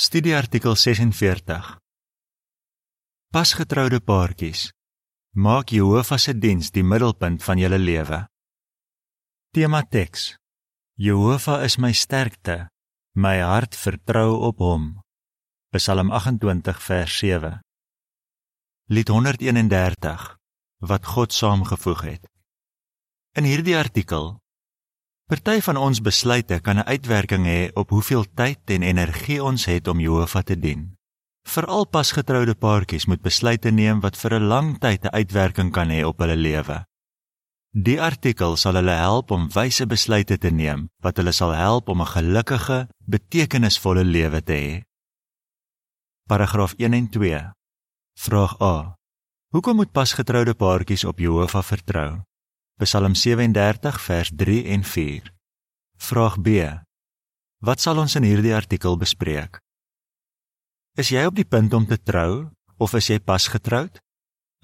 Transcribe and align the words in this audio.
Studieartikel 0.00 0.76
46. 0.76 1.76
Pasgetroude 3.28 4.00
paartjies. 4.00 4.70
Maak 5.36 5.74
Jehovah 5.76 6.16
se 6.16 6.32
diens 6.32 6.70
die 6.72 6.80
middelpunt 6.82 7.44
van 7.44 7.60
julle 7.60 7.76
lewe. 7.78 8.22
Tema 9.52 9.82
teks. 9.84 10.38
Jehovah 10.96 11.66
is 11.68 11.76
my 11.76 11.92
sterkte. 11.92 12.70
My 13.12 13.44
hart 13.44 13.76
vertrou 13.76 14.40
op 14.48 14.64
hom. 14.64 14.88
Psalm 15.76 16.08
28 16.16 16.80
vers 16.80 17.18
7. 17.20 17.60
Lied 18.88 19.08
131 19.12 20.26
wat 20.78 21.04
God 21.12 21.36
saamgevoeg 21.36 22.06
het. 22.08 22.24
In 23.36 23.44
hierdie 23.44 23.76
artikel 23.76 24.39
Party 25.30 25.60
van 25.62 25.76
ons 25.78 26.00
besluite 26.02 26.56
kan 26.58 26.76
'n 26.78 26.90
uitwerking 26.90 27.44
hê 27.46 27.70
op 27.72 27.90
hoeveel 27.90 28.24
tyd 28.34 28.58
en 28.74 28.82
energie 28.82 29.44
ons 29.44 29.64
het 29.64 29.88
om 29.88 30.00
Jehovah 30.00 30.42
te 30.42 30.58
dien. 30.58 30.96
Veral 31.46 31.86
pasgetroude 31.86 32.54
paartjies 32.54 33.06
moet 33.06 33.22
besluite 33.22 33.70
neem 33.70 34.00
wat 34.00 34.16
vir 34.16 34.34
'n 34.34 34.46
lang 34.46 34.78
tyd 34.78 35.04
'n 35.04 35.14
uitwerking 35.14 35.70
kan 35.72 35.88
hê 35.88 36.04
op 36.04 36.18
hulle 36.18 36.36
lewe. 36.36 36.84
Die 37.70 38.02
artikel 38.02 38.56
sal 38.56 38.74
hulle 38.74 38.96
help 39.06 39.30
om 39.30 39.48
wyse 39.48 39.86
besluite 39.86 40.38
te 40.38 40.50
neem 40.50 40.88
wat 41.00 41.16
hulle 41.16 41.32
sal 41.32 41.54
help 41.54 41.88
om 41.88 42.00
'n 42.00 42.06
gelukkige, 42.06 42.88
betekenisvolle 43.06 44.04
lewe 44.04 44.42
te 44.42 44.52
hê. 44.52 44.82
Paragraaf 46.26 46.74
1 46.76 46.92
en 46.92 47.08
2. 47.08 47.52
Vraag 48.18 48.60
A. 48.60 48.96
Hoekom 49.48 49.76
moet 49.76 49.92
pasgetroude 49.92 50.54
paartjies 50.54 51.04
op 51.04 51.18
Jehovah 51.18 51.62
vertrou? 51.62 52.29
Psalm 52.80 53.14
37 53.14 54.00
vers 54.00 54.30
3 54.36 54.64
en 54.64 54.84
4. 54.84 55.32
Vraag 55.96 56.40
B. 56.40 56.48
Wat 57.60 57.80
sal 57.80 57.98
ons 58.00 58.14
in 58.16 58.24
hierdie 58.24 58.54
artikel 58.56 58.96
bespreek? 58.96 59.58
Is 60.96 61.10
jy 61.12 61.26
op 61.28 61.36
die 61.36 61.44
punt 61.44 61.76
om 61.76 61.84
te 61.84 61.98
trou 62.00 62.48
of 62.80 62.94
is 62.96 63.10
jy 63.12 63.18
pas 63.20 63.50
getroud? 63.52 64.00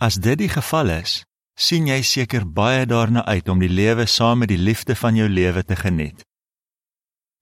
As 0.01 0.17
dit 0.17 0.41
die 0.41 0.49
geval 0.49 0.95
is, 0.95 1.19
sien 1.61 1.91
jy 1.93 2.01
seker 2.01 2.49
baie 2.49 2.89
daarna 2.89 3.27
uit 3.29 3.53
om 3.53 3.61
die 3.61 3.69
lewe 3.69 4.09
saam 4.09 4.41
met 4.41 4.49
die 4.55 4.63
liefde 4.65 4.97
van 4.97 5.21
jou 5.21 5.29
lewe 5.29 5.61
te 5.61 5.77
geniet. 5.77 6.25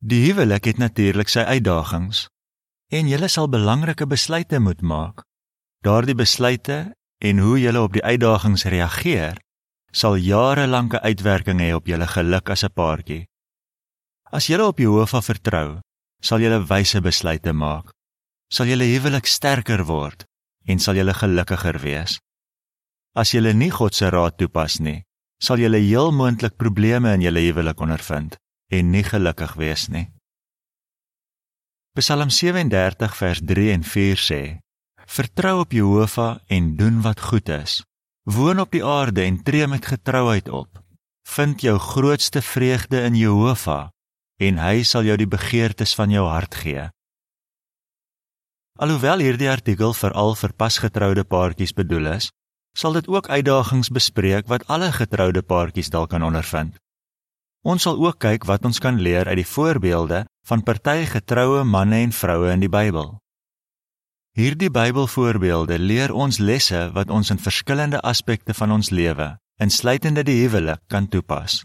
Die 0.03 0.25
huwelik 0.27 0.66
het 0.72 0.83
natuurlik 0.83 1.31
sy 1.31 1.47
uitdagings 1.55 2.27
en 2.91 3.06
jy 3.06 3.31
sal 3.31 3.47
belangrike 3.47 4.11
besluite 4.11 4.59
moet 4.59 4.83
maak. 4.83 5.22
Daardie 5.86 6.19
besluite 6.19 6.98
en 7.22 7.47
hoe 7.47 7.61
jy 7.62 7.78
op 7.78 7.94
die 7.94 8.03
uitdagings 8.03 8.66
reageer 8.66 9.38
sal 9.95 10.19
jarelange 10.19 10.98
uitwerking 11.06 11.61
hê 11.62 11.70
op 11.78 11.87
julle 11.87 12.06
geluk 12.17 12.50
as 12.50 12.64
'n 12.64 12.75
paartjie. 12.75 13.27
As 14.33 14.47
julle 14.50 14.67
op 14.67 14.78
Jehovah 14.78 15.23
vertrou, 15.23 15.81
sal 16.20 16.41
julle 16.41 16.67
wyse 16.70 17.00
besluite 17.00 17.53
maak. 17.53 17.92
Sal 18.50 18.67
julle 18.67 18.84
huwelik 18.84 19.27
sterker 19.27 19.84
word 19.84 20.25
en 20.67 20.78
sal 20.78 20.97
julle 20.97 21.15
gelukkiger 21.15 21.78
wees. 21.78 22.19
As 23.15 23.31
julle 23.31 23.53
nie 23.55 23.70
God 23.70 23.95
se 23.95 24.11
raad 24.11 24.37
toepas 24.37 24.81
nie, 24.81 25.05
sal 25.39 25.59
julle 25.59 25.78
heel 25.78 26.11
moontlik 26.12 26.56
probleme 26.56 27.15
in 27.15 27.20
julle 27.20 27.41
huwelik 27.41 27.81
ondervind 27.81 28.37
en 28.70 28.91
nie 28.91 29.05
gelukkig 29.05 29.55
wees 29.55 29.89
nie. 29.89 30.09
Psalm 31.95 32.31
37 32.31 33.17
vers 33.17 33.41
3 33.41 33.70
en 33.72 33.84
4 33.84 34.19
sê: 34.19 34.42
Vertrou 35.06 35.61
op 35.61 35.72
Jehovah 35.72 36.39
en 36.48 36.77
doen 36.77 37.03
wat 37.03 37.20
goed 37.20 37.48
is. 37.48 37.83
Woon 38.25 38.61
op 38.61 38.70
die 38.72 38.84
aarde 38.84 39.20
en 39.22 39.42
tree 39.42 39.67
met 39.69 39.86
getrouheid 39.86 40.48
op. 40.48 40.80
Vind 41.28 41.61
jou 41.61 41.78
grootste 41.78 42.42
vreugde 42.42 43.03
in 43.05 43.14
Jehovah 43.14 43.91
en 44.41 44.58
hy 44.58 44.83
sal 44.83 45.05
jou 45.05 45.16
die 45.20 45.28
begeertes 45.28 45.92
van 45.94 46.11
jou 46.11 46.25
hart 46.27 46.56
gee. 46.56 46.86
Alhoewel 48.81 49.20
hierdie 49.22 49.50
artikel 49.50 49.92
veral 49.94 50.33
vir 50.41 50.55
pasgetroude 50.56 51.25
paartjies 51.25 51.77
bedoel 51.77 52.08
is, 52.14 52.31
sal 52.72 52.97
dit 52.97 53.08
ook 53.08 53.28
uitdagings 53.28 53.92
bespreek 53.92 54.49
wat 54.49 54.65
alle 54.72 54.88
getroude 54.93 55.43
paartjies 55.43 55.93
dalk 55.93 56.10
kan 56.16 56.25
ondervind. 56.25 56.81
Ons 57.62 57.84
sal 57.84 58.00
ook 58.00 58.19
kyk 58.25 58.49
wat 58.49 58.65
ons 58.65 58.81
kan 58.81 58.97
leer 59.00 59.28
uit 59.28 59.43
die 59.44 59.53
voorbeelde 59.53 60.25
van 60.49 60.65
party 60.65 61.04
getroue 61.12 61.62
manne 61.65 62.00
en 62.09 62.12
vroue 62.12 62.50
in 62.56 62.65
die 62.65 62.72
Bybel. 62.72 63.19
Hierdie 64.34 64.67
Bybelvoorbeelde 64.67 65.77
leer 65.78 66.11
ons 66.11 66.41
lesse 66.43 66.78
wat 66.97 67.11
ons 67.11 67.28
in 67.31 67.39
verskillende 67.39 68.00
aspekte 68.03 68.55
van 68.59 68.72
ons 68.75 68.89
lewe, 68.91 69.28
insluitende 69.62 70.25
die 70.27 70.41
huwelik, 70.41 70.81
kan 70.91 71.06
toepas. 71.06 71.61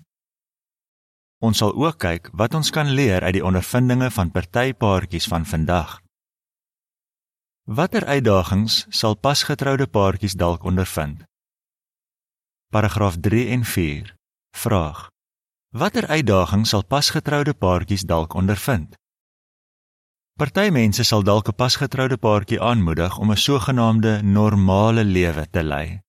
Ons 1.41 1.63
sal 1.63 1.73
ook 1.73 1.97
kyk 1.97 2.29
wat 2.37 2.53
ons 2.53 2.69
kan 2.69 2.91
leer 2.93 3.25
uit 3.25 3.39
die 3.39 3.41
ondervindinge 3.41 4.11
van 4.13 4.29
partypaartjies 4.29 5.25
van 5.33 5.49
vandag. 5.49 5.97
Watter 7.65 8.05
uitdagings 8.05 8.85
sal 8.93 9.17
pasgetroude 9.17 9.89
paartjies 9.89 10.37
dalk 10.37 10.61
ondervind? 10.61 11.25
Paragraaf 12.69 13.17
3 13.17 13.47
en 13.57 13.65
4. 13.65 14.13
Vraag: 14.53 15.07
Watter 15.73 16.05
uitdagings 16.05 16.69
sal 16.69 16.85
pasgetroude 16.85 17.57
paartjies 17.57 18.05
dalk 18.05 18.37
ondervind? 18.37 18.93
Party 20.39 20.69
mense 20.71 21.03
sal 21.03 21.23
dalk 21.27 21.49
'n 21.51 21.59
pasgetroude 21.61 22.17
paartjie 22.25 22.61
aanmoedig 22.63 23.17
om 23.19 23.31
'n 23.31 23.43
sogenaamde 23.47 24.11
normale 24.23 25.03
lewe 25.03 25.43
te 25.51 25.63
lei. 25.63 25.99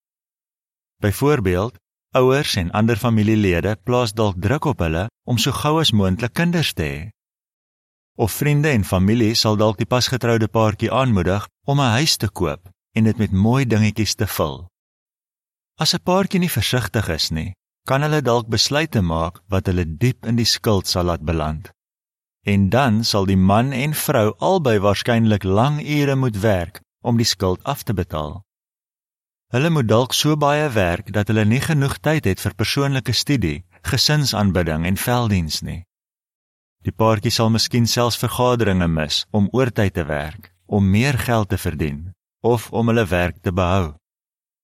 Byvoorbeeld, 1.03 1.75
ouers 2.15 2.55
en 2.55 2.71
ander 2.71 2.97
familielede 2.97 3.73
plaas 3.83 4.13
dalk 4.13 4.37
druk 4.39 4.65
op 4.65 4.79
hulle 4.79 5.09
om 5.25 5.39
so 5.39 5.51
gou 5.51 5.81
as 5.81 5.91
moontlik 5.91 6.33
kinders 6.33 6.73
te 6.73 6.83
hê. 6.83 7.01
Of 8.15 8.33
vriende 8.33 8.69
en 8.69 8.85
familie 8.85 9.35
sal 9.35 9.57
dalk 9.57 9.77
die 9.79 9.91
pasgetroude 9.95 10.49
paartjie 10.49 10.93
aanmoedig 10.93 11.49
om 11.67 11.81
'n 11.81 11.95
huis 11.99 12.17
te 12.17 12.29
koop 12.29 12.71
en 12.93 13.05
dit 13.05 13.19
met 13.19 13.33
mooi 13.33 13.67
dingetjies 13.67 14.15
te 14.15 14.27
vul. 14.27 14.69
As 15.75 15.95
'n 15.95 16.03
paartjie 16.05 16.41
nie 16.41 16.57
versigtig 16.59 17.09
is 17.09 17.31
nie, 17.31 17.53
kan 17.85 18.03
hulle 18.03 18.23
dalk 18.23 18.47
besluite 18.47 19.01
maak 19.01 19.43
wat 19.49 19.67
hulle 19.67 19.97
diep 19.97 20.27
in 20.27 20.37
die 20.37 20.51
skuld 20.57 20.87
sal 20.87 21.05
laat 21.05 21.23
beland 21.23 21.71
en 22.43 22.69
dan 22.69 23.05
sal 23.05 23.27
die 23.27 23.37
man 23.37 23.73
en 23.73 23.95
vrou 23.95 24.35
albei 24.39 24.79
waarskynlik 24.79 25.45
lang 25.45 25.81
ure 25.81 26.17
moet 26.17 26.41
werk 26.41 26.81
om 27.01 27.17
die 27.17 27.29
skuld 27.29 27.63
af 27.65 27.83
te 27.83 27.95
betaal. 27.95 28.41
Hulle 29.51 29.71
moet 29.71 29.89
dalk 29.89 30.13
so 30.15 30.37
baie 30.37 30.69
werk 30.71 31.13
dat 31.13 31.29
hulle 31.29 31.45
nie 31.45 31.61
genoeg 31.61 31.99
tyd 31.99 32.25
het 32.25 32.41
vir 32.41 32.55
persoonlike 32.55 33.13
studie, 33.13 33.65
gesinsaanbidding 33.83 34.87
en 34.87 34.97
velddiens 34.97 35.61
nie. 35.67 35.83
Die 36.87 36.93
paartjie 36.93 37.33
sal 37.35 37.51
miskien 37.51 37.87
selfs 37.87 38.21
vergaderinge 38.21 38.89
mis 38.89 39.25
om 39.37 39.49
oortyd 39.53 39.95
te 39.95 40.05
werk, 40.07 40.53
om 40.67 40.87
meer 40.91 41.19
geld 41.19 41.51
te 41.51 41.59
verdien 41.59 42.13
of 42.41 42.71
om 42.73 42.89
hulle 42.89 43.05
werk 43.05 43.43
te 43.43 43.53
behou. 43.53 43.97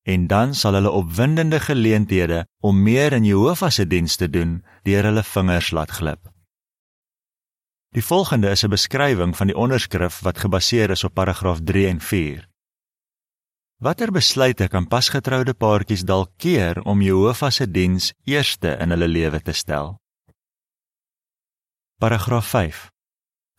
En 0.06 0.26
dan 0.26 0.54
sal 0.54 0.78
hulle 0.78 0.91
opwindende 0.91 1.60
geleenthede 1.60 2.47
om 2.62 2.82
meer 2.82 3.12
in 3.12 3.25
Jehovah 3.25 3.70
se 3.70 3.87
diens 3.87 4.16
te 4.16 4.31
doen, 4.31 4.62
deur 4.82 5.04
hulle 5.10 5.22
vingers 5.22 5.70
laat 5.76 5.91
glip. 5.91 6.31
Die 7.97 8.05
volgende 8.05 8.51
is 8.51 8.62
'n 8.65 8.69
beskrywing 8.69 9.37
van 9.37 9.47
die 9.47 9.57
onderskrif 9.57 10.21
wat 10.21 10.39
gebaseer 10.39 10.91
is 10.91 11.05
op 11.05 11.15
paragraaf 11.15 11.61
3 11.65 11.87
en 11.87 12.01
4. 12.01 12.49
Watter 13.77 14.11
besluite 14.12 14.69
kan 14.69 14.89
pasgetroude 14.89 15.55
paartjies 15.55 16.05
dalk 16.05 16.31
keer 16.37 16.83
om 16.83 17.01
Jehovah 17.01 17.51
se 17.51 17.71
diens 17.71 18.12
eerste 18.25 18.77
in 18.81 18.91
hulle 18.91 19.09
lewe 19.09 19.41
te 19.43 19.53
stel? 19.53 20.01
Paragraaf 21.99 22.47
5. 22.47 22.91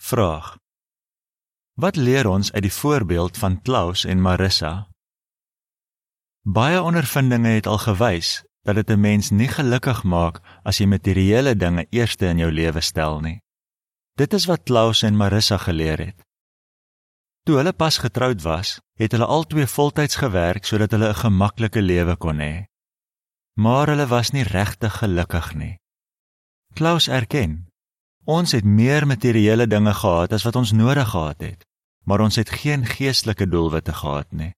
Vraag: 0.01 0.57
Wat 1.73 1.95
leer 1.95 2.27
ons 2.27 2.51
uit 2.51 2.61
die 2.61 2.73
voorbeeld 2.73 3.37
van 3.37 3.61
Klaus 3.61 4.05
en 4.05 4.21
Marissa? 4.21 4.87
Baie 6.41 6.81
ondervindinge 6.81 7.49
het 7.49 7.67
al 7.67 7.77
gewys 7.77 8.43
dat 8.61 8.75
dit 8.75 8.89
'n 8.89 8.99
mens 8.99 9.29
nie 9.29 9.47
gelukkig 9.49 10.03
maak 10.03 10.41
as 10.63 10.77
jy 10.77 10.85
materiële 10.85 11.55
dinge 11.55 11.87
eerste 11.89 12.25
in 12.25 12.37
jou 12.37 12.51
lewe 12.51 12.81
stel 12.81 13.19
nie. 13.19 13.41
Dit 14.17 14.33
is 14.33 14.45
wat 14.49 14.63
Klaus 14.65 15.03
en 15.05 15.15
Marissa 15.15 15.57
geleer 15.61 15.99
het. 16.01 16.23
Toe 17.45 17.59
hulle 17.59 17.73
pas 17.73 17.97
getroud 18.01 18.41
was, 18.41 18.79
het 18.97 19.13
hulle 19.13 19.27
albei 19.29 19.67
voltyds 19.69 20.17
gewerk 20.17 20.65
sodat 20.65 20.91
hulle 20.91 21.09
'n 21.09 21.21
gemaklike 21.21 21.81
lewe 21.81 22.15
kon 22.17 22.39
hê. 22.41 22.65
Maar 23.61 23.87
hulle 23.87 24.07
was 24.07 24.31
nie 24.31 24.43
regtig 24.43 24.97
gelukkig 24.97 25.53
nie. 25.53 25.77
Klaus 26.73 27.07
erken: 27.07 27.67
Ons 28.25 28.51
het 28.51 28.65
meer 28.65 29.07
materiële 29.07 29.67
dinge 29.67 29.93
gehad 29.93 30.33
as 30.33 30.43
wat 30.43 30.55
ons 30.55 30.71
nodig 30.71 31.09
gehad 31.09 31.39
het, 31.41 31.65
maar 32.03 32.19
ons 32.19 32.35
het 32.35 32.49
geen 32.49 32.85
geestelike 32.85 33.47
doelwitte 33.47 33.93
gehad 33.93 34.31
nie. 34.31 34.53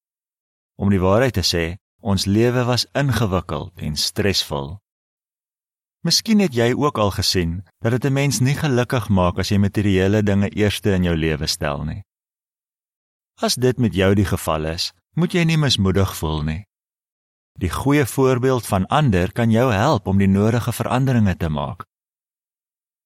Om 0.76 0.90
die 0.90 1.00
waarheid 1.00 1.34
te 1.34 1.44
sê, 1.44 1.76
ons 2.00 2.26
lewe 2.26 2.64
was 2.64 2.88
ingewikkeld 2.94 3.72
en 3.76 3.96
stresvol. 3.96 4.80
Miskien 6.08 6.40
het 6.40 6.54
jy 6.56 6.72
ook 6.72 6.98
al 6.98 7.12
gesien 7.12 7.64
dat 7.84 7.92
dit 7.92 8.06
'n 8.06 8.14
mens 8.14 8.40
nie 8.40 8.56
gelukkig 8.56 9.10
maak 9.10 9.40
as 9.40 9.50
jy 9.50 9.58
materiële 9.58 10.24
dinge 10.24 10.50
eerste 10.50 10.92
in 10.92 11.04
jou 11.04 11.16
lewe 11.16 11.48
stel 11.48 11.84
nie. 11.84 12.04
As 13.42 13.56
dit 13.56 13.78
met 13.78 13.94
jou 13.94 14.16
die 14.16 14.26
geval 14.26 14.66
is, 14.66 14.94
moet 15.16 15.34
jy 15.34 15.44
nie 15.44 15.58
mismoedig 15.58 16.16
voel 16.16 16.44
nie. 16.44 16.66
Die 17.60 17.70
goeie 17.70 18.06
voorbeeld 18.06 18.68
van 18.68 18.88
ander 18.88 19.32
kan 19.32 19.52
jou 19.52 19.72
help 19.72 20.08
om 20.08 20.18
die 20.18 20.28
nodige 20.28 20.72
veranderinge 20.72 21.36
te 21.38 21.50
maak. 21.50 21.84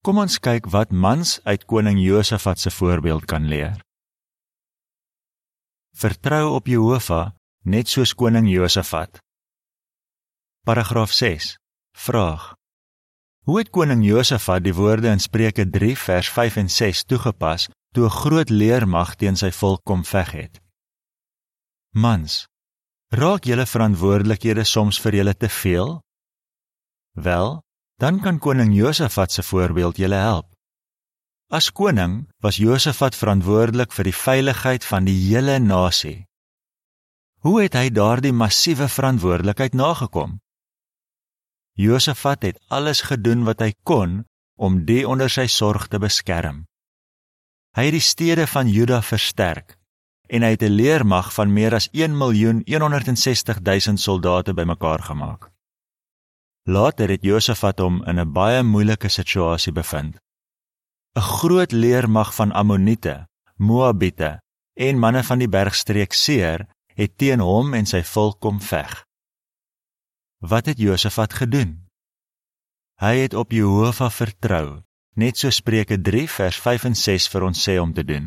Kom 0.04 0.18
ons 0.18 0.40
kyk 0.40 0.66
wat 0.66 0.92
mans 0.92 1.40
uit 1.44 1.66
koning 1.66 2.00
Josafat 2.00 2.60
se 2.60 2.72
voorbeeld 2.72 3.26
kan 3.26 3.48
leer. 3.48 3.82
vertrou 5.94 6.56
op 6.56 6.68
Jehovah 6.68 7.32
net 7.64 7.88
soos 7.88 8.14
koning 8.14 8.50
Josafat. 8.50 9.22
Paragraaf 10.66 11.12
6. 11.12 11.58
Vraag: 11.96 12.54
Hoe 13.44 13.58
het 13.60 13.74
koning 13.76 14.06
Josafat 14.08 14.64
die 14.64 14.72
woorde 14.72 15.10
in 15.12 15.20
Spreuke 15.20 15.66
3 15.70 15.98
vers 16.00 16.30
5 16.32 16.56
en 16.62 16.70
6 16.72 17.04
toegepas 17.04 17.68
toe 17.92 18.06
'n 18.06 18.18
groot 18.24 18.50
leermag 18.50 19.16
teen 19.16 19.36
sy 19.36 19.52
volk 19.52 19.82
kom 19.84 20.06
veg 20.06 20.32
het? 20.32 20.62
Mans, 21.92 22.48
raak 23.10 23.44
julle 23.44 23.66
verantwoordelikhede 23.66 24.64
soms 24.64 25.00
vir 25.00 25.16
julle 25.16 25.36
te 25.36 25.50
veel? 25.50 26.00
Wel, 27.12 27.62
dan 28.00 28.20
kan 28.20 28.40
koning 28.40 28.76
Josafat 28.76 29.32
se 29.32 29.44
voorbeeld 29.44 29.98
julle 29.98 30.16
help. 30.16 30.48
As 31.50 31.72
koning 31.72 32.30
was 32.40 32.56
Josafat 32.56 33.16
verantwoordelik 33.16 33.92
vir 33.92 34.04
die 34.04 34.16
veiligheid 34.16 34.86
van 34.86 35.04
die 35.04 35.20
hele 35.28 35.60
nasie. 35.60 36.26
Hoe 37.40 37.62
het 37.62 37.74
hy 37.74 37.90
daardie 37.90 38.34
massiewe 38.34 38.88
verantwoordelikheid 38.88 39.74
nagekom? 39.74 40.43
Josafat 41.74 42.44
het 42.44 42.60
alles 42.68 43.02
gedoen 43.02 43.44
wat 43.44 43.60
hy 43.60 43.74
kon 43.84 44.24
om 44.56 44.84
die 44.86 45.08
onder 45.10 45.30
sy 45.30 45.48
sorg 45.50 45.88
te 45.90 46.00
beskerm. 46.00 46.66
Hy 47.74 47.88
het 47.90 47.96
die 47.96 48.06
stede 48.06 48.46
van 48.48 48.70
Juda 48.70 49.02
versterk 49.02 49.78
en 50.30 50.42
hy 50.46 50.54
het 50.54 50.64
'n 50.64 50.78
leermag 50.78 51.34
van 51.34 51.54
meer 51.54 51.74
as 51.74 51.90
1.160 51.92 53.60
000 53.62 53.98
soldate 53.98 54.54
bymekaar 54.54 55.02
gemaak. 55.04 55.52
Later 56.66 57.10
het 57.10 57.24
Josafat 57.24 57.80
hom 57.80 58.04
in 58.06 58.20
'n 58.20 58.32
baie 58.32 58.64
moeilike 58.64 59.10
situasie 59.10 59.74
bevind. 59.74 60.18
'n 61.16 61.22
Groot 61.22 61.72
leermag 61.72 62.36
van 62.36 62.52
Ammoniete, 62.52 63.28
Moabiete 63.58 64.42
en 64.74 65.00
manne 65.00 65.24
van 65.24 65.40
die 65.40 65.50
bergstreek 65.50 66.14
Seir 66.14 66.68
het 66.96 67.18
teen 67.18 67.40
hom 67.40 67.74
en 67.74 67.86
sy 67.86 68.04
volk 68.04 68.40
kom 68.40 68.62
veg. 68.62 69.06
Wat 70.44 70.66
het 70.66 70.78
Josafat 70.78 71.34
gedoen? 71.34 71.88
Hy 73.00 73.16
het 73.16 73.34
op 73.34 73.52
Jehovah 73.56 74.12
vertrou, 74.12 74.82
net 75.16 75.38
so 75.40 75.50
Spreuke 75.50 75.96
3 76.02 76.28
vers 76.30 76.58
5 76.60 76.84
en 76.90 76.96
6 77.00 77.28
vir 77.32 77.44
ons 77.48 77.60
sê 77.68 77.78
om 77.80 77.94
te 77.96 78.04
doen. 78.04 78.26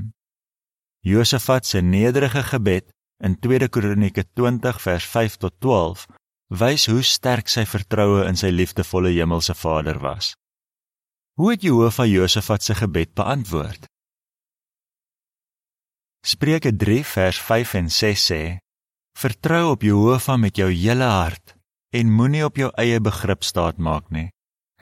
Josafat 1.04 1.66
se 1.66 1.82
nederige 1.84 2.40
gebed 2.42 2.88
in 3.20 3.36
2 3.38 3.68
Kronieke 3.68 4.24
20 4.32 4.80
vers 4.80 5.04
5 5.12 5.36
tot 5.36 5.68
wys 6.48 6.86
hoe 6.86 7.02
sterk 7.02 7.52
sy 7.52 7.66
vertroue 7.68 8.24
in 8.24 8.36
sy 8.36 8.48
liefdevolle 8.48 9.12
hemelse 9.12 9.54
Vader 9.54 10.00
was. 10.00 10.32
Hoe 11.36 11.50
het 11.50 11.62
Jehovah 11.62 12.08
Josafat 12.08 12.62
se 12.62 12.74
gebed 12.74 13.12
beantwoord? 13.12 13.84
Spreuke 16.24 16.76
3 16.76 17.04
vers 17.04 17.40
5 17.40 17.74
en 17.74 17.90
6 17.90 18.24
sê: 18.32 18.58
Vertrou 19.18 19.70
op 19.70 19.82
Jehovah 19.82 20.40
met 20.40 20.56
jou 20.56 20.70
hele 20.72 21.04
hart 21.04 21.55
en 21.90 22.12
moenie 22.12 22.44
op 22.44 22.56
jou 22.56 22.70
eie 22.74 23.00
begrip 23.00 23.44
staat 23.44 23.78
maak 23.78 24.10
nie. 24.10 24.30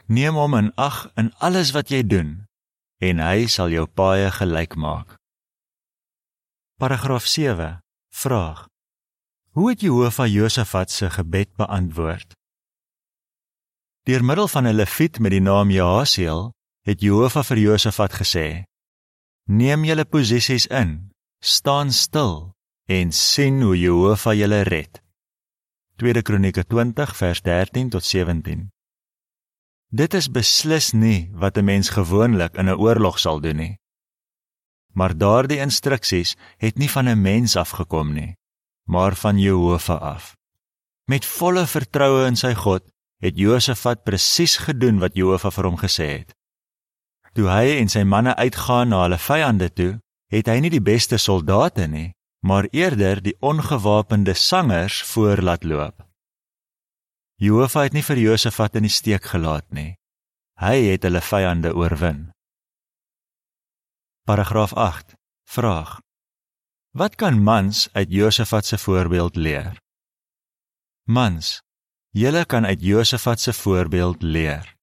Neem 0.06 0.37
hom 0.37 0.55
in 0.55 0.73
ag 0.77 1.09
in 1.17 1.33
alles 1.39 1.73
wat 1.73 1.91
jy 1.91 2.03
doen 2.06 2.45
en 3.05 3.21
hy 3.21 3.47
sal 3.51 3.73
jou 3.73 3.87
paaie 3.87 4.31
gelyk 4.33 4.77
maak. 4.81 5.17
Paragraaf 6.81 7.27
7. 7.27 7.81
Vraag: 8.15 8.67
Hoe 9.55 9.71
het 9.71 9.81
Jehovah 9.81 10.29
Josafat 10.29 10.91
se 10.91 11.11
gebed 11.11 11.51
beantwoord? 11.56 12.35
Deur 14.05 14.25
middel 14.25 14.49
van 14.49 14.67
'n 14.67 14.75
leviet 14.75 15.19
met 15.19 15.31
die 15.31 15.41
naam 15.41 15.71
Jahasiel 15.71 16.53
het 16.83 17.00
Jehovah 17.00 17.45
vir 17.45 17.59
Josafat 17.59 18.12
gesê: 18.12 18.65
Neem 19.45 19.85
julle 19.85 20.05
posisies 20.05 20.67
in, 20.67 21.11
staan 21.41 21.93
stil 21.93 22.53
en 22.87 23.12
sien 23.12 23.62
hoe 23.62 23.79
Jehovah 23.79 24.35
julle 24.37 24.62
red. 24.62 25.04
2 25.96 26.23
Kronieke 26.23 26.64
20 26.67 27.17
vers 27.17 27.43
13 27.43 27.88
tot 27.88 28.05
17. 28.05 28.70
Dit 29.88 30.14
is 30.14 30.31
beslis 30.31 30.93
nie 30.93 31.31
wat 31.32 31.56
'n 31.58 31.64
mens 31.64 31.88
gewoonlik 31.88 32.55
in 32.55 32.69
'n 32.69 32.79
oorlog 32.79 33.19
sal 33.19 33.41
doen 33.41 33.56
nie. 33.56 33.79
Maar 34.93 35.17
daardie 35.17 35.58
instruksies 35.58 36.37
het 36.58 36.79
nie 36.79 36.91
van 36.91 37.08
'n 37.08 37.23
mens 37.23 37.56
afgekom 37.56 38.12
nie 38.12 38.35
maar 38.85 39.14
van 39.14 39.38
Jehovah 39.38 40.00
af. 40.00 40.37
Met 41.05 41.25
volle 41.25 41.67
vertroue 41.67 42.26
in 42.26 42.37
sy 42.37 42.55
God 42.55 42.85
het 43.25 43.38
Josafat 43.38 44.05
presies 44.05 44.56
gedoen 44.61 45.00
wat 45.00 45.17
Jehovah 45.17 45.52
vir 45.52 45.69
hom 45.69 45.79
gesê 45.81 46.08
het. 46.20 46.35
Toe 47.35 47.49
hy 47.49 47.79
en 47.81 47.88
sy 47.88 48.05
manne 48.05 48.35
uitgaan 48.37 48.93
na 48.93 49.02
hulle 49.05 49.19
vyande 49.19 49.70
toe, 49.73 49.93
het 50.32 50.49
hy 50.49 50.58
nie 50.61 50.73
die 50.73 50.85
beste 50.85 51.19
soldate 51.19 51.88
nie, 51.88 52.12
maar 52.44 52.67
eerder 52.70 53.23
die 53.23 53.37
ongewapende 53.41 54.35
sangers 54.35 55.02
voor 55.02 55.37
laat 55.37 55.62
loop. 55.64 56.05
Jehovah 57.41 57.82
het 57.82 57.94
nie 57.96 58.05
vir 58.05 58.20
Josafat 58.20 58.76
in 58.76 58.85
die 58.85 58.93
steek 58.93 59.25
gelaat 59.32 59.64
nie. 59.73 59.94
Hy 60.61 60.76
het 60.91 61.06
hulle 61.08 61.23
vyande 61.25 61.73
oorwin. 61.73 62.26
Paragraaf 64.29 64.75
8. 64.76 65.14
Vraag: 65.49 65.96
Wat 66.93 67.17
kan 67.17 67.41
mans 67.43 67.88
uit 67.93 68.12
Josafat 68.12 68.67
se 68.67 68.79
voorbeeld 68.79 69.37
leer? 69.37 69.81
Mans, 71.08 71.62
julle 72.12 72.44
kan 72.44 72.67
uit 72.67 72.81
Josafat 72.81 73.40
se 73.40 73.52
voorbeeld 73.52 74.23
leer. 74.23 74.75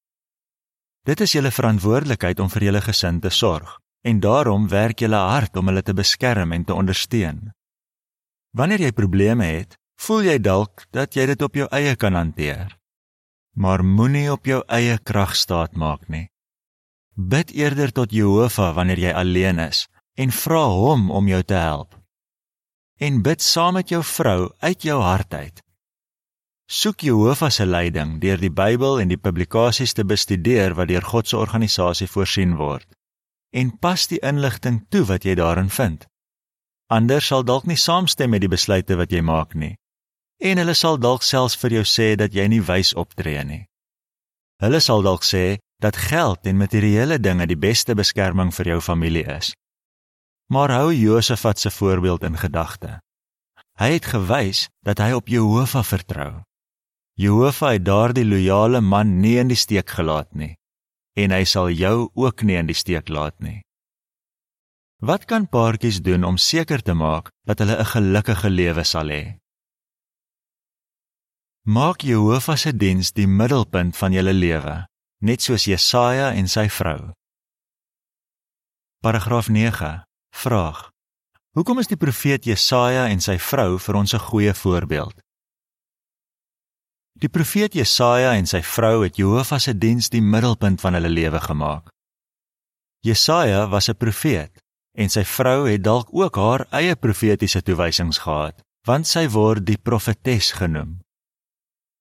Dit 1.05 1.21
is 1.21 1.31
julle 1.31 1.51
verantwoordelikheid 1.51 2.39
om 2.39 2.49
vir 2.49 2.69
julle 2.69 2.81
gesin 2.81 3.21
te 3.21 3.29
sorg 3.29 3.80
en 4.01 4.19
daarom 4.19 4.67
werk 4.67 4.99
julle 4.99 5.19
hard 5.19 5.57
om 5.57 5.69
hulle 5.69 5.83
te 5.83 5.93
beskerm 5.93 6.51
en 6.51 6.65
te 6.65 6.73
ondersteun. 6.73 7.51
Wanneer 8.57 8.87
jy 8.87 8.91
probleme 8.91 9.45
het, 9.45 9.77
voel 10.01 10.31
jy 10.31 10.37
dalk 10.41 10.85
dat 10.91 11.15
jy 11.15 11.27
dit 11.31 11.41
op 11.41 11.55
jou 11.55 11.67
eie 11.71 11.95
kan 11.95 12.17
hanteer. 12.17 12.77
Maar 13.55 13.83
moenie 13.85 14.31
op 14.31 14.45
jou 14.45 14.63
eie 14.67 14.97
krag 14.97 15.35
staat 15.35 15.75
maak 15.75 16.07
nie. 16.07 16.27
Bid 17.15 17.51
eerder 17.51 17.91
tot 17.91 18.11
Jehovah 18.11 18.73
wanneer 18.75 18.99
jy 18.99 19.15
alleen 19.15 19.59
is 19.59 19.87
en 20.17 20.31
vra 20.31 20.63
hom 20.71 21.11
om 21.11 21.27
jou 21.27 21.43
te 21.43 21.59
help 21.59 22.01
en 23.01 23.21
bid 23.25 23.41
saam 23.41 23.79
met 23.79 23.89
jou 23.89 24.03
vrou 24.05 24.51
uit 24.61 24.83
jou 24.85 24.99
hart 25.01 25.33
uit. 25.33 25.61
Soek 26.71 27.01
Jehovah 27.01 27.49
se 27.51 27.65
leiding 27.65 28.19
deur 28.21 28.39
die 28.39 28.53
Bybel 28.53 29.01
en 29.01 29.09
die 29.09 29.19
publikasies 29.19 29.95
te 29.97 30.05
bestudeer 30.05 30.75
wat 30.77 30.91
deur 30.91 31.07
God 31.13 31.27
se 31.27 31.39
organisasie 31.39 32.07
voorsien 32.07 32.53
word 32.59 32.85
en 33.51 33.71
pas 33.77 34.07
die 34.07 34.19
inligting 34.19 34.81
toe 34.89 35.03
wat 35.05 35.25
jy 35.27 35.35
daarin 35.35 35.69
vind. 35.69 36.07
Anders 36.91 37.27
sal 37.27 37.43
dalk 37.43 37.67
nie 37.67 37.79
saamstem 37.79 38.31
met 38.31 38.43
die 38.43 38.51
besluite 38.51 38.97
wat 38.99 39.11
jy 39.11 39.21
maak 39.21 39.55
nie. 39.55 39.75
En 40.41 40.57
hulle 40.57 40.75
sal 40.75 40.97
dalk 40.97 41.23
selfs 41.23 41.55
vir 41.61 41.79
jou 41.79 41.85
sê 41.85 42.15
dat 42.15 42.33
jy 42.33 42.47
nie 42.47 42.61
wys 42.61 42.93
optree 42.93 43.43
nie. 43.45 43.63
Hulle 44.63 44.81
sal 44.81 45.03
dalk 45.05 45.23
sê 45.23 45.57
dat 45.81 45.97
geld 45.97 46.45
en 46.45 46.57
materiële 46.57 47.19
dinge 47.19 47.47
die 47.47 47.59
beste 47.59 47.95
beskerming 47.95 48.51
vir 48.53 48.75
jou 48.75 48.81
familie 48.81 49.25
is 49.37 49.53
maar 50.51 50.71
hou 50.75 50.93
Josafat 50.93 51.59
se 51.59 51.71
voorbeeld 51.71 52.23
in 52.23 52.37
gedagte. 52.37 52.99
Hy 53.79 53.91
het 53.95 54.05
gewys 54.05 54.67
dat 54.83 54.99
hy 54.99 55.13
op 55.15 55.27
Jehovah 55.31 55.83
vertrou. 55.83 56.41
Jehovah 57.15 57.71
het 57.71 57.85
daardie 57.85 58.25
loyale 58.27 58.81
man 58.81 59.19
nie 59.23 59.37
in 59.39 59.47
die 59.47 59.59
steek 59.59 59.89
gelaat 59.89 60.33
nie 60.35 60.57
en 61.15 61.31
hy 61.31 61.43
sal 61.43 61.69
jou 61.69 62.09
ook 62.13 62.43
nie 62.43 62.57
in 62.59 62.67
die 62.67 62.77
steek 62.77 63.09
laat 63.09 63.37
nie. 63.39 63.61
Wat 65.01 65.25
kan 65.25 65.49
paartjies 65.49 66.01
doen 66.05 66.23
om 66.23 66.37
seker 66.37 66.81
te 66.81 66.93
maak 66.93 67.31
dat 67.47 67.59
hulle 67.59 67.77
'n 67.79 67.91
gelukkige 67.93 68.49
lewe 68.49 68.83
sal 68.83 69.07
hê? 69.09 69.39
Maak 71.65 72.01
Jehovah 72.01 72.57
se 72.57 72.71
diens 72.73 73.11
die 73.11 73.27
middelpunt 73.27 73.97
van 73.97 74.11
julle 74.11 74.33
lewe, 74.33 74.85
net 75.21 75.41
soos 75.41 75.65
Jesaja 75.65 76.33
en 76.33 76.47
sy 76.47 76.69
vrou. 76.69 77.13
Paragraaf 79.01 79.47
Vraag: 80.31 80.91
Hoekom 81.51 81.79
is 81.79 81.87
die 81.87 81.97
profeet 81.97 82.45
Jesaja 82.45 83.07
en 83.11 83.19
sy 83.19 83.37
vrou 83.37 83.79
vir 83.79 83.95
ons 83.95 84.13
'n 84.13 84.19
goeie 84.19 84.53
voorbeeld? 84.53 85.15
Die 87.21 87.29
profeet 87.29 87.75
Jesaja 87.77 88.31
en 88.33 88.47
sy 88.49 88.63
vrou 88.65 89.03
het 89.03 89.19
Jehovah 89.21 89.59
se 89.61 89.75
diens 89.77 90.09
die 90.09 90.23
middelpunt 90.25 90.81
van 90.81 90.95
hulle 90.97 91.09
lewe 91.09 91.41
gemaak. 91.43 91.91
Jesaja 93.05 93.67
was 93.69 93.89
'n 93.89 93.97
profeet 93.97 94.51
en 94.97 95.09
sy 95.09 95.23
vrou 95.23 95.69
het 95.69 95.83
dalk 95.83 96.07
ook 96.11 96.35
haar 96.35 96.65
eie 96.71 96.95
profetiese 96.95 97.61
toewysings 97.61 98.17
gehad, 98.17 98.61
want 98.87 99.07
sy 99.07 99.27
word 99.29 99.65
die 99.65 99.77
profetes 99.77 100.51
genoem. 100.51 100.99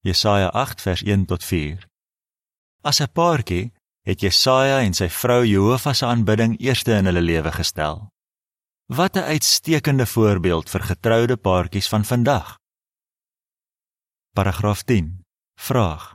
Jesaja 0.00 0.48
8 0.48 0.80
vers 0.80 1.02
1 1.02 1.26
tot 1.26 1.44
4. 1.44 1.86
As 2.82 3.00
'n 3.00 3.12
paartjie 3.12 3.72
het 4.02 4.20
Jesaja 4.20 4.80
en 4.80 4.94
sy 4.94 5.08
vrou 5.08 5.44
Jehovah 5.44 5.94
se 5.94 6.06
aanbidding 6.06 6.60
eerste 6.60 6.92
in 6.92 7.04
hulle 7.04 7.20
lewe 7.20 7.52
gestel. 7.52 8.08
Wat 8.88 9.16
'n 9.16 9.28
uitstekende 9.34 10.06
voorbeeld 10.06 10.70
vir 10.70 10.80
getroude 10.80 11.36
paartjies 11.36 11.88
van 11.88 12.04
vandag. 12.04 12.59
Paragraaf 14.40 14.82
10. 14.82 15.20
Vraag: 15.60 16.14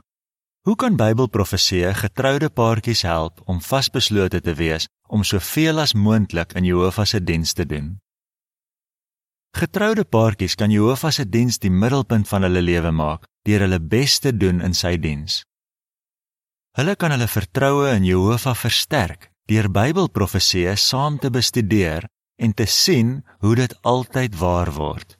Hoe 0.66 0.74
kan 0.74 0.96
Bybelprofeseë 0.98 1.92
getroude 1.94 2.48
paartjies 2.50 3.04
help 3.06 3.38
om 3.46 3.60
vasbeslote 3.62 4.40
te 4.42 4.54
wees 4.58 4.88
om 5.06 5.22
soveel 5.22 5.78
as 5.78 5.92
moontlik 5.94 6.56
in 6.58 6.66
Jehovah 6.66 7.06
se 7.06 7.20
diens 7.22 7.52
te 7.52 7.66
doen? 7.66 7.92
Getroude 9.54 10.04
paartjies 10.04 10.58
kan 10.58 10.74
Jehovah 10.74 11.14
se 11.14 11.28
diens 11.28 11.60
die 11.62 11.70
middelpunt 11.70 12.26
van 12.32 12.48
hulle 12.48 12.64
lewe 12.66 12.90
maak 12.90 13.30
deur 13.46 13.62
hulle 13.68 13.78
bes 13.94 14.18
te 14.18 14.34
doen 14.34 14.58
in 14.58 14.74
sy 14.74 14.96
diens. 15.06 15.44
Hulle 16.74 16.98
kan 16.98 17.14
hulle 17.14 17.30
vertroue 17.30 17.94
in 17.94 18.10
Jehovah 18.10 18.58
versterk 18.58 19.30
deur 19.46 19.70
Bybelprofeseë 19.70 20.74
saam 20.74 21.22
te 21.22 21.30
bestudeer 21.30 22.10
en 22.42 22.58
te 22.58 22.66
sien 22.66 23.20
hoe 23.38 23.54
dit 23.54 23.80
altyd 23.82 24.34
waar 24.42 24.74
word. 24.74 25.14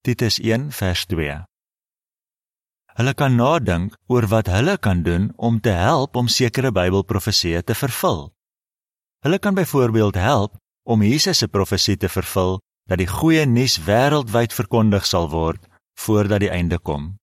Titus 0.00 0.40
1 0.40 0.70
vers 0.80 1.06
2. 1.12 1.42
Hulle 2.98 3.14
kan 3.16 3.36
nadink 3.36 3.94
oor 4.12 4.26
wat 4.28 4.50
hulle 4.52 4.76
kan 4.76 5.02
doen 5.02 5.30
om 5.36 5.60
te 5.60 5.72
help 5.72 6.16
om 6.16 6.28
sekere 6.28 6.72
Bybelprofeseë 6.72 7.62
te 7.64 7.74
vervul. 7.74 8.28
Hulle 9.24 9.38
kan 9.38 9.54
byvoorbeeld 9.54 10.14
help 10.14 10.58
om 10.84 11.02
Jesus 11.02 11.38
se 11.38 11.48
profesie 11.48 11.96
te 11.96 12.08
vervul 12.08 12.58
dat 12.90 12.98
die 12.98 13.08
goeie 13.08 13.46
nuus 13.46 13.78
wêreldwyd 13.86 14.52
verkondig 14.52 15.06
sal 15.06 15.30
word 15.30 15.64
voordat 16.04 16.42
die 16.42 16.50
einde 16.50 16.78
kom. 16.78 17.14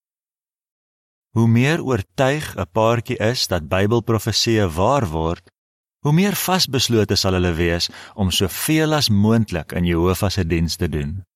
Hoe 1.36 1.48
meer 1.48 1.84
oortuig 1.86 2.56
'n 2.56 2.70
paartjie 2.72 3.18
is 3.18 3.48
dat 3.48 3.70
Bybelprofeseë 3.70 4.68
waar 4.74 5.06
word, 5.08 5.50
hoe 6.02 6.14
meer 6.14 6.36
vasbeslote 6.36 7.16
sal 7.16 7.34
hulle 7.34 7.54
wees 7.54 7.90
om 8.16 8.32
soveel 8.32 8.94
as 8.94 9.10
moontlik 9.10 9.72
in 9.72 9.86
Jehovah 9.86 10.30
se 10.30 10.48
diens 10.48 10.76
te 10.76 10.90
doen. 10.90 11.29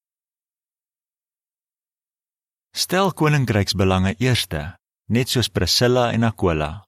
Stel 2.73 3.11
koninkryksbelange 3.13 4.15
eerste, 4.17 4.59
net 5.05 5.29
soos 5.29 5.45
Priscilla 5.53 6.07
en 6.09 6.23
Aquila. 6.25 6.81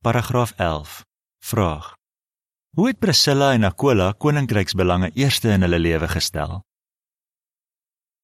Paragraaf 0.00 0.54
11. 0.56 0.94
Vraag: 1.44 1.90
Hoe 2.72 2.86
het 2.88 2.98
Priscilla 2.98 3.50
en 3.52 3.68
Aquila 3.68 4.14
koninkryksbelange 4.16 5.10
eerste 5.12 5.52
in 5.52 5.68
hulle 5.68 5.78
lewe 5.78 6.08
gestel? 6.08 6.62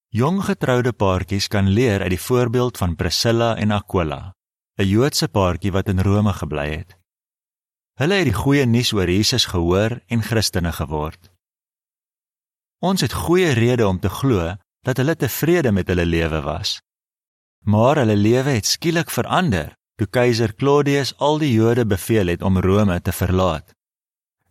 Jong 0.08 0.40
getroude 0.48 0.96
paartjies 0.96 1.52
kan 1.52 1.68
leer 1.68 2.00
uit 2.00 2.16
die 2.16 2.24
voorbeeld 2.30 2.80
van 2.80 2.96
Priscilla 2.96 3.52
en 3.60 3.76
Aquila, 3.76 4.32
'n 4.80 4.88
Joodse 4.88 5.28
paartjie 5.28 5.72
wat 5.72 5.92
in 5.92 6.00
Rome 6.00 6.32
gebly 6.32 6.68
het. 6.80 6.96
Hulle 8.00 8.24
het 8.24 8.32
die 8.32 8.40
goeie 8.42 8.64
nuus 8.64 8.92
oor 8.92 9.10
Jesus 9.10 9.52
gehoor 9.52 10.00
en 10.08 10.22
Christene 10.22 10.72
geword. 10.72 11.28
Ons 12.80 13.00
het 13.00 13.12
goeie 13.12 13.52
redes 13.52 13.84
om 13.86 14.00
te 14.00 14.08
glo 14.08 14.56
dat 14.86 15.00
hulle 15.02 15.16
tevrede 15.18 15.72
met 15.74 15.88
hulle 15.90 16.06
lewe 16.06 16.40
was. 16.46 16.78
Maar 17.66 18.02
hulle 18.02 18.16
lewe 18.16 18.54
het 18.58 18.66
skielik 18.66 19.10
verander 19.10 19.74
toe 19.96 20.06
keiser 20.06 20.52
Claudius 20.54 21.14
al 21.18 21.38
die 21.40 21.52
Jode 21.54 21.86
beveel 21.88 22.28
het 22.34 22.42
om 22.42 22.60
Rome 22.60 23.00
te 23.00 23.12
verlaat. 23.12 23.72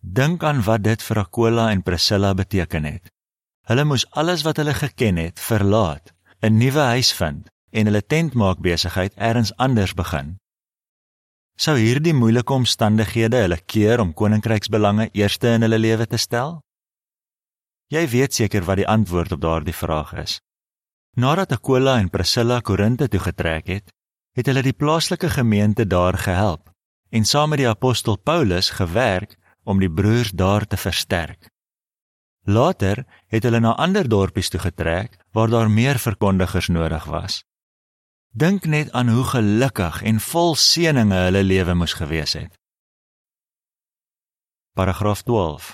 Dink 0.01 0.43
aan 0.43 0.63
wat 0.65 0.83
dit 0.83 1.01
vir 1.01 1.21
Aquila 1.21 1.69
en 1.71 1.83
Priscilla 1.85 2.33
beteken 2.33 2.85
het. 2.89 3.11
Hulle 3.69 3.85
moes 3.85 4.05
alles 4.11 4.41
wat 4.45 4.57
hulle 4.61 4.73
geken 4.73 5.17
het 5.21 5.39
verlaat, 5.39 6.13
'n 6.41 6.57
nuwe 6.57 6.83
huis 6.93 7.13
vind 7.13 7.47
en 7.71 7.85
hulle 7.85 8.01
tentmaak 8.01 8.59
besigheid 8.59 9.13
elders 9.15 9.55
anders 9.57 9.93
begin. 9.93 10.37
Sou 11.57 11.77
hierdie 11.77 12.13
moeilike 12.13 12.53
omstandighede 12.53 13.37
hulle 13.37 13.59
keer 13.65 13.99
om 13.99 14.13
koninkryksbelange 14.13 15.09
eerste 15.13 15.47
in 15.47 15.61
hulle 15.61 15.79
lewe 15.79 16.05
te 16.07 16.17
stel? 16.17 16.64
Jy 17.95 18.03
weet 18.11 18.33
seker 18.35 18.65
wat 18.67 18.81
die 18.81 18.87
antwoord 18.91 19.31
op 19.31 19.41
daardie 19.41 19.75
vraag 19.75 20.11
is. 20.19 20.39
Nadat 21.15 21.53
Aquila 21.55 21.93
en 22.01 22.09
Priscilla 22.11 22.59
Korinte 22.59 23.07
toe 23.07 23.21
getrek 23.23 23.69
het, 23.71 23.91
het 24.35 24.47
hulle 24.51 24.63
die 24.65 24.75
plaaslike 24.75 25.29
gemeente 25.31 25.85
daar 25.87 26.17
gehelp 26.19 26.73
en 27.15 27.23
saam 27.23 27.53
met 27.53 27.61
die 27.61 27.69
apostel 27.69 28.17
Paulus 28.17 28.73
gewerk 28.75 29.37
om 29.63 29.79
die 29.79 29.91
broers 29.91 30.33
daar 30.35 30.65
te 30.67 30.77
versterk. 30.77 31.47
Later 32.43 33.05
het 33.31 33.47
hulle 33.47 33.61
na 33.63 33.71
ander 33.79 34.09
dorpies 34.09 34.51
toe 34.51 34.59
getrek 34.59 35.15
waar 35.31 35.49
daar 35.49 35.71
meer 35.71 35.99
verkondigers 35.99 36.67
nodig 36.67 37.05
was. 37.05 37.43
Dink 38.35 38.65
net 38.65 38.91
aan 38.91 39.09
hoe 39.09 39.23
gelukkig 39.23 40.01
en 40.03 40.19
vol 40.19 40.55
seëninge 40.59 41.21
hulle 41.29 41.43
lewe 41.43 41.73
moes 41.79 41.95
gewees 41.95 42.35
het. 42.35 42.59
Paragraaf 44.75 45.23
12. 45.23 45.71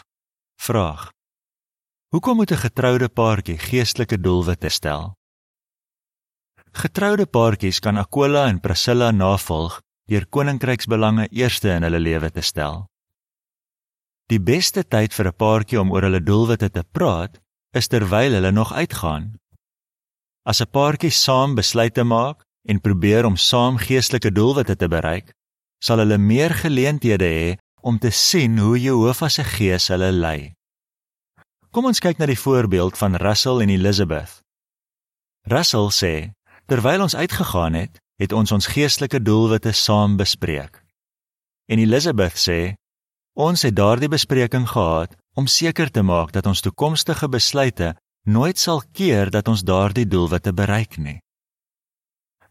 Vraag: 0.61 1.09
Hoekom 2.11 2.35
moet 2.35 2.51
'n 2.51 2.63
getroude 2.67 3.09
paartjie 3.09 3.57
geestelike 3.57 4.17
doelwitte 4.19 4.69
stel? 4.69 5.13
Getroude 6.71 7.25
paartjies 7.25 7.79
kan 7.79 7.97
Aquila 7.97 8.47
en 8.47 8.59
Priscilla 8.59 9.11
navolg 9.11 9.81
deur 10.09 10.25
koninkryksbelange 10.27 11.27
eerste 11.31 11.69
in 11.69 11.83
hulle 11.83 11.99
lewe 11.99 12.31
te 12.31 12.41
stel. 12.41 12.85
Die 14.27 14.41
beste 14.41 14.83
tyd 14.83 15.13
vir 15.13 15.27
'n 15.27 15.37
paartjie 15.43 15.79
om 15.79 15.91
oor 15.91 16.01
hulle 16.01 16.23
doelwitte 16.23 16.69
te 16.69 16.83
praat, 16.83 17.39
is 17.73 17.87
terwyl 17.87 18.33
hulle 18.33 18.51
nog 18.51 18.73
uitgaan. 18.73 19.39
As 20.43 20.61
'n 20.61 20.71
paartjie 20.71 21.11
saam 21.11 21.55
besluite 21.55 22.03
maak 22.03 22.43
en 22.67 22.81
probeer 22.81 23.25
om 23.25 23.37
saam 23.37 23.77
geestelike 23.77 24.31
doelwitte 24.31 24.75
te 24.75 24.87
bereik, 24.87 25.31
sal 25.79 25.97
hulle 25.97 26.17
meer 26.17 26.51
geleenthede 26.53 27.29
hê 27.39 27.57
om 27.81 27.99
te 27.99 28.11
sien 28.11 28.57
hoe 28.57 28.79
Jehovah 28.79 29.29
se 29.29 29.43
Gees 29.43 29.87
hulle 29.87 30.11
lei. 30.11 30.53
Kom 31.71 31.85
ons 31.87 32.01
kyk 32.03 32.17
na 32.19 32.27
die 32.27 32.39
voorbeeld 32.39 32.97
van 32.99 33.15
Russell 33.15 33.61
en 33.63 33.69
Elizabeth. 33.71 34.41
Russell 35.47 35.87
sê: 35.95 36.15
"Terwyl 36.67 37.01
ons 37.01 37.15
uitgegaan 37.15 37.73
het, 37.73 38.01
het 38.19 38.31
ons 38.31 38.51
ons 38.51 38.67
geestelike 38.67 39.21
doelwitte 39.21 39.71
saam 39.71 40.17
bespreek." 40.17 40.83
En 41.71 41.79
Elizabeth 41.79 42.35
sê: 42.35 42.75
Ons 43.33 43.61
het 43.61 43.75
daardie 43.75 44.11
bespreking 44.11 44.67
gehad 44.67 45.15
om 45.33 45.47
seker 45.47 45.91
te 45.91 46.03
maak 46.03 46.31
dat 46.31 46.45
ons 46.45 46.59
toekomstige 46.59 47.29
besluite 47.29 47.95
nooit 48.23 48.59
sal 48.59 48.83
keer 48.91 49.31
dat 49.31 49.47
ons 49.47 49.63
daardie 49.63 50.07
doelwitte 50.07 50.53
bereik 50.53 50.97
nie. 50.97 51.21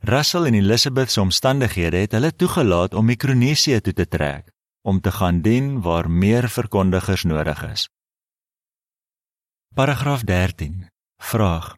Russell 0.00 0.46
en 0.46 0.54
Elizabeth 0.54 1.10
se 1.10 1.20
omstandighede 1.20 1.96
het 1.96 2.12
hulle 2.12 2.32
toegelaat 2.32 2.94
om 2.94 3.04
Mikronesië 3.04 3.80
toe 3.80 3.92
te 3.92 4.08
trek 4.08 4.48
om 4.82 5.00
te 5.00 5.12
gaan 5.12 5.42
dien 5.42 5.80
waar 5.80 6.10
meer 6.10 6.48
verkondigers 6.48 7.24
nodig 7.24 7.62
is. 7.72 7.88
Paragraaf 9.74 10.22
13. 10.22 10.86
Vraag: 11.22 11.74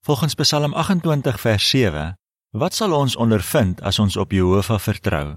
Volgens 0.00 0.34
Psalm 0.34 0.74
28 0.74 1.40
vers 1.40 1.68
7, 1.68 2.18
wat 2.50 2.74
sal 2.74 2.92
ons 2.92 3.16
ondervind 3.16 3.80
as 3.80 3.98
ons 3.98 4.16
op 4.16 4.32
Jehovah 4.32 4.78
vertrou? 4.78 5.34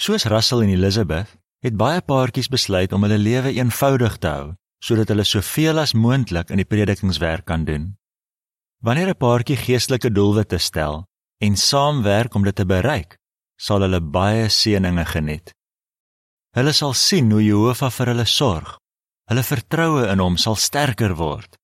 Soos 0.00 0.24
Russell 0.24 0.62
en 0.62 0.72
Elizabeth 0.72 1.36
het 1.58 1.76
baie 1.76 2.00
paartjies 2.00 2.48
besluit 2.48 2.92
om 2.92 3.04
hulle 3.04 3.18
lewe 3.18 3.52
eenvoudig 3.52 4.16
te 4.16 4.32
hou 4.32 4.48
sodat 4.80 5.12
hulle 5.12 5.28
soveel 5.28 5.76
as 5.78 5.92
moontlik 5.92 6.48
in 6.48 6.56
die 6.56 6.68
predikingswerk 6.72 7.44
kan 7.44 7.68
doen. 7.68 7.96
Wanneer 8.80 9.12
'n 9.12 9.20
paartjie 9.20 9.60
geestelike 9.60 10.08
doelwitte 10.12 10.58
stel 10.58 11.04
en 11.38 11.56
saamwerk 11.56 12.34
om 12.34 12.44
dit 12.44 12.56
te 12.56 12.64
bereik, 12.64 13.18
sal 13.60 13.80
hulle 13.80 14.00
baie 14.00 14.48
seëninge 14.48 15.04
geniet. 15.04 15.52
Hulle 16.56 16.72
sal 16.72 16.94
sien 16.94 17.30
hoe 17.30 17.44
Jehovah 17.44 17.90
vir 17.90 18.06
hulle 18.06 18.24
sorg. 18.24 18.79
Hulle 19.30 19.44
vertroue 19.46 20.08
in 20.10 20.18
hom 20.18 20.34
sal 20.42 20.56
sterker 20.58 21.12
word 21.14 21.54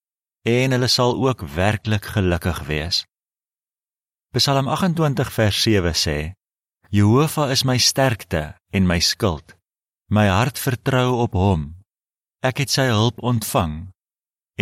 en 0.47 0.71
hulle 0.71 0.87
sal 0.87 1.17
ook 1.19 1.41
werklik 1.51 2.05
gelukkig 2.15 2.61
wees. 2.69 3.01
Psalm 4.37 4.69
28 4.71 5.33
vers 5.35 5.63
7 5.63 5.95
sê: 5.99 6.19
Jehovah 6.95 7.51
is 7.51 7.65
my 7.67 7.75
sterkte 7.83 8.55
en 8.71 8.87
my 8.87 9.01
skild. 9.03 9.57
My 10.07 10.29
hart 10.31 10.63
vertrou 10.63 11.19
op 11.25 11.35
hom. 11.35 11.65
Ek 12.47 12.63
het 12.63 12.71
sy 12.71 12.87
hulp 12.87 13.19
ontvang 13.19 13.91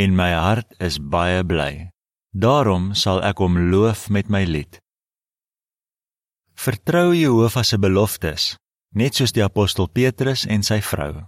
en 0.00 0.16
my 0.16 0.30
hart 0.32 0.72
is 0.80 0.96
baie 0.96 1.44
bly. 1.44 1.90
Daarom 2.32 2.94
sal 2.96 3.20
ek 3.20 3.44
hom 3.44 3.60
loof 3.68 4.08
met 4.08 4.32
my 4.32 4.46
lied. 4.48 4.80
Vertrou 6.56 7.12
Jehovah 7.12 7.68
se 7.68 7.76
beloftes, 7.76 8.54
net 8.96 9.20
soos 9.20 9.36
die 9.36 9.44
apostel 9.44 9.92
Petrus 9.92 10.48
en 10.48 10.64
sy 10.64 10.80
vrou. 10.80 11.26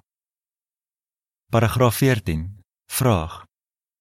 Paragraaf 1.47 1.95
14. 1.95 2.59
Vraag: 2.91 3.45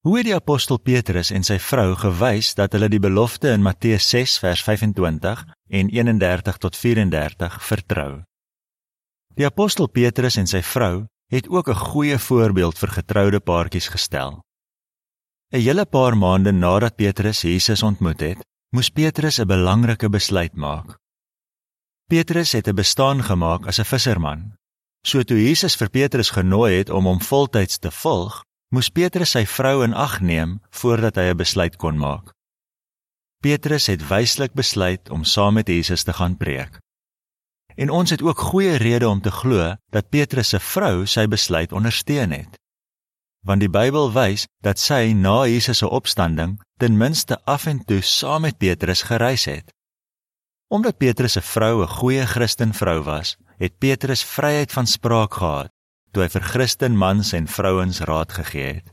Hoe 0.01 0.17
het 0.17 0.25
die 0.25 0.33
apostel 0.35 0.79
Petrus 0.81 1.29
en 1.29 1.43
sy 1.45 1.59
vrou 1.61 1.91
gewys 1.93 2.55
dat 2.57 2.73
hulle 2.73 2.87
die 2.89 2.99
belofte 2.99 3.51
in 3.53 3.61
Matteus 3.61 4.07
6 4.09 4.39
vers 4.41 4.63
25 4.65 5.43
en 5.69 5.91
31 5.93 6.57
tot 6.57 6.77
34 6.77 7.59
vertrou? 7.67 8.23
Die 9.37 9.45
apostel 9.45 9.91
Petrus 9.93 10.39
en 10.41 10.49
sy 10.49 10.63
vrou 10.65 11.05
het 11.29 11.45
ook 11.47 11.69
'n 11.69 11.83
goeie 11.93 12.17
voorbeeld 12.17 12.81
vir 12.81 12.89
getroude 12.97 13.39
paartjies 13.39 13.93
gestel. 13.93 14.41
'n 15.53 15.61
Hele 15.61 15.85
paar 15.85 16.17
maande 16.17 16.51
nadat 16.51 16.95
Petrus 16.95 17.41
Jesus 17.41 17.83
ontmoet 17.83 18.19
het, 18.19 18.39
moes 18.73 18.89
Petrus 18.89 19.39
'n 19.39 19.47
belangrike 19.47 20.09
besluit 20.09 20.55
maak. 20.55 20.97
Petrus 22.09 22.51
het 22.51 22.67
'n 22.67 22.75
bestaan 22.75 23.23
gemaak 23.23 23.67
as 23.67 23.79
'n 23.79 23.85
visserman. 23.85 24.55
So 25.05 25.21
toe 25.21 25.37
Jesus 25.37 25.75
vir 25.77 25.91
Petrus 25.93 26.31
genooi 26.33 26.79
het 26.79 26.89
om 26.89 27.05
hom 27.05 27.21
voltyds 27.21 27.77
te 27.77 27.91
volg, 27.93 28.39
moes 28.73 28.89
Petrus 28.89 29.35
sy 29.35 29.43
vrou 29.45 29.83
in 29.85 29.93
ag 29.93 30.17
neem 30.21 30.57
voordat 30.81 31.21
hy 31.21 31.29
'n 31.29 31.37
besluit 31.37 31.75
kon 31.77 31.97
maak. 31.97 32.33
Petrus 33.43 33.85
het 33.87 34.07
wyslik 34.09 34.53
besluit 34.53 35.09
om 35.09 35.23
saam 35.23 35.53
met 35.53 35.67
Jesus 35.67 36.03
te 36.03 36.13
gaan 36.13 36.37
preek. 36.37 36.79
En 37.75 37.89
ons 37.89 38.09
het 38.09 38.21
ook 38.21 38.39
goeie 38.39 38.75
rede 38.75 39.07
om 39.07 39.21
te 39.21 39.31
glo 39.31 39.75
dat 39.91 40.09
Petrus 40.09 40.49
se 40.49 40.59
vrou 40.59 41.05
sy 41.05 41.27
besluit 41.27 41.71
ondersteun 41.71 42.31
het. 42.31 42.57
want 43.45 43.61
die 43.61 43.69
Bybel 43.69 44.09
wys 44.13 44.47
dat 44.65 44.81
sy 44.81 45.13
na 45.13 45.45
Jesus 45.45 45.83
se 45.83 45.89
opstanding 45.89 46.57
ten 46.81 46.97
minste 46.97 47.37
af 47.45 47.67
en 47.69 47.83
toe 47.85 48.01
saam 48.01 48.45
met 48.47 48.57
Petrus 48.57 49.05
gereis 49.05 49.45
het. 49.45 49.74
Omdat 50.67 50.97
Petrus 50.97 51.31
se 51.31 51.41
vrou 51.41 51.83
'n 51.83 51.87
goeie 51.87 52.25
Christen 52.25 52.73
vrou 52.73 53.03
was, 53.03 53.37
het 53.57 53.77
Petrus 53.77 54.23
vryheid 54.23 54.71
van 54.71 54.87
spraak 54.87 55.33
gehad 55.33 55.69
toe 56.11 56.23
hy 56.23 56.29
vir 56.29 56.41
Christen 56.41 56.97
mans 56.97 57.33
en 57.33 57.47
vrouens 57.47 57.99
raad 57.99 58.31
gegee 58.31 58.73
het. 58.73 58.87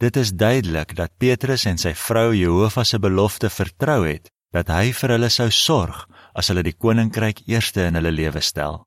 Dit 0.00 0.16
is 0.16 0.32
duidelik 0.32 0.94
dat 0.96 1.16
Petrus 1.18 1.64
en 1.64 1.78
sy 1.78 1.94
vrou 1.94 2.34
Jehovah 2.34 2.84
se 2.84 2.98
belofte 2.98 3.50
vertrou 3.50 4.06
het 4.06 4.30
dat 4.56 4.68
hy 4.72 4.92
vir 4.92 5.10
hulle 5.10 5.28
sou 5.28 5.50
sorg 5.50 6.06
as 6.32 6.48
hulle 6.48 6.62
die 6.62 6.76
koninkryk 6.76 7.42
eerste 7.46 7.84
in 7.90 7.98
hulle 7.98 8.12
lewe 8.14 8.40
stel. 8.40 8.84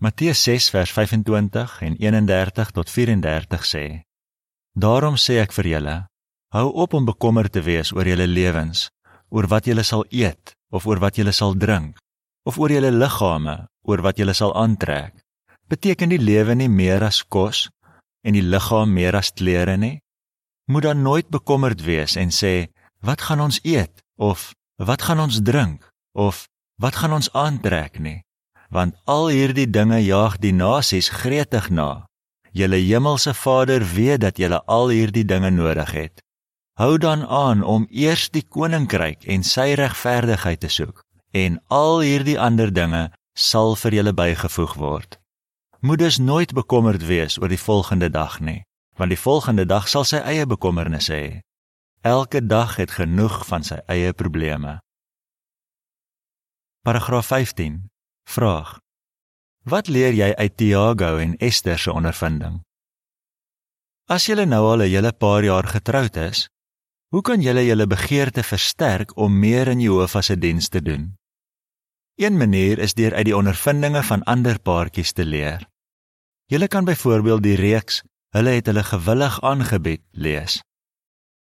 Matteus 0.00 0.42
6 0.46 0.70
vers 0.70 0.92
25 0.94 1.80
en 1.82 1.96
31 1.98 2.70
tot 2.70 2.90
34 2.90 3.64
sê: 3.66 3.84
Daarom 4.72 5.16
sê 5.18 5.40
ek 5.42 5.52
vir 5.52 5.66
julle, 5.74 5.96
hou 6.54 6.68
op 6.84 6.94
om 6.94 7.04
bekommerd 7.04 7.52
te 7.52 7.62
wees 7.66 7.92
oor 7.92 8.06
julle 8.06 8.26
lewens, 8.30 8.88
oor 9.30 9.48
wat 9.52 9.66
julle 9.68 9.84
sal 9.84 10.04
eet 10.10 10.54
of 10.70 10.86
oor 10.86 11.00
wat 11.00 11.16
julle 11.16 11.32
sal 11.32 11.56
drink, 11.56 11.96
of 12.44 12.58
oor 12.58 12.72
julle 12.72 12.90
liggame, 12.92 13.56
oor 13.88 14.02
wat 14.04 14.18
julle 14.20 14.34
sal 14.36 14.52
aantrek. 14.56 15.14
Beteken 15.68 16.12
die 16.12 16.20
lewe 16.20 16.54
nie 16.54 16.68
meer 16.68 17.04
as 17.04 17.22
kos 17.24 17.68
en 18.24 18.36
die 18.36 18.44
liggaam 18.44 18.92
meer 18.92 19.16
as 19.16 19.32
klere 19.32 19.76
nie? 19.76 19.98
Moet 20.68 20.90
dan 20.90 21.02
nooit 21.02 21.28
bekommerd 21.32 21.84
wees 21.84 22.16
en 22.16 22.32
sê, 22.32 22.68
wat 23.00 23.24
gaan 23.24 23.40
ons 23.40 23.60
eet 23.64 24.04
of 24.16 24.52
wat 24.76 25.02
gaan 25.02 25.20
ons 25.24 25.40
drink 25.40 25.88
of 26.12 26.46
wat 26.82 26.96
gaan 27.00 27.16
ons 27.16 27.32
aantrek 27.32 27.98
nie? 27.98 28.20
want 28.70 28.96
al 29.08 29.28
hierdie 29.32 29.68
dinge 29.68 29.98
jaag 30.04 30.36
die 30.42 30.52
nasies 30.52 31.08
gretig 31.12 31.70
na. 31.72 32.06
Julle 32.52 32.80
hemelse 32.80 33.34
Vader 33.34 33.84
weet 33.84 34.20
dat 34.24 34.38
julle 34.40 34.60
al 34.66 34.92
hierdie 34.92 35.24
dinge 35.24 35.50
nodig 35.50 35.92
het. 35.92 36.22
Hou 36.78 36.98
dan 36.98 37.26
aan 37.26 37.62
om 37.66 37.88
eers 37.90 38.28
die 38.30 38.44
koninkryk 38.46 39.24
en 39.26 39.42
sy 39.42 39.72
regverdigheid 39.74 40.60
te 40.62 40.68
soek 40.70 41.00
en 41.34 41.56
al 41.74 42.04
hierdie 42.06 42.36
ander 42.38 42.70
dinge 42.70 43.08
sal 43.34 43.72
vir 43.80 43.96
julle 43.96 44.12
bygevoeg 44.14 44.74
word. 44.78 45.16
Moet 45.82 45.98
dus 45.98 46.18
nooit 46.22 46.52
bekommerd 46.54 47.02
wees 47.08 47.34
oor 47.42 47.50
die 47.50 47.58
volgende 47.58 48.06
dag 48.14 48.36
nie, 48.38 48.62
want 48.94 49.10
die 49.10 49.18
volgende 49.18 49.64
dag 49.66 49.88
sal 49.90 50.06
sy 50.06 50.20
eie 50.22 50.44
bekommernisse 50.46 51.14
hê. 51.18 51.32
Elke 52.06 52.44
dag 52.46 52.76
het 52.78 52.94
genoeg 52.94 53.40
van 53.48 53.66
sy 53.66 53.80
eie 53.90 54.12
probleme. 54.14 54.76
Paragraaf 56.86 57.32
Vraag: 58.28 58.78
Wat 59.64 59.88
leer 59.88 60.14
jy 60.14 60.30
uit 60.34 60.56
Tiago 60.56 61.16
en 61.16 61.34
Ester 61.42 61.78
se 61.78 61.90
ondervinding? 61.92 62.62
As 64.06 64.26
julle 64.30 64.46
nou 64.46 64.62
al 64.70 64.86
'n 64.86 64.90
hele 64.94 65.12
paar 65.12 65.42
jaar 65.42 65.66
getroud 65.66 66.16
is, 66.16 66.46
hoe 67.08 67.22
kan 67.22 67.40
julle 67.40 67.64
julle 67.64 67.86
begeerte 67.86 68.42
versterk 68.42 69.16
om 69.16 69.38
meer 69.38 69.68
in 69.68 69.80
Jehovah 69.80 70.22
se 70.22 70.38
diens 70.38 70.68
te 70.68 70.82
doen? 70.82 71.16
Een 72.14 72.36
manier 72.36 72.78
is 72.78 72.94
deur 72.94 73.14
uit 73.14 73.24
die 73.24 73.36
ondervindinge 73.36 74.02
van 74.02 74.22
ander 74.22 74.60
paartjies 74.60 75.12
te 75.12 75.24
leer. 75.24 75.68
Julle 76.46 76.68
kan 76.68 76.84
byvoorbeeld 76.84 77.42
die 77.42 77.56
reeks 77.56 78.02
Hulle 78.36 78.58
het 78.58 78.66
hulle 78.68 78.84
gewillig 78.84 79.38
aangebied 79.40 80.02
lees. 80.12 80.58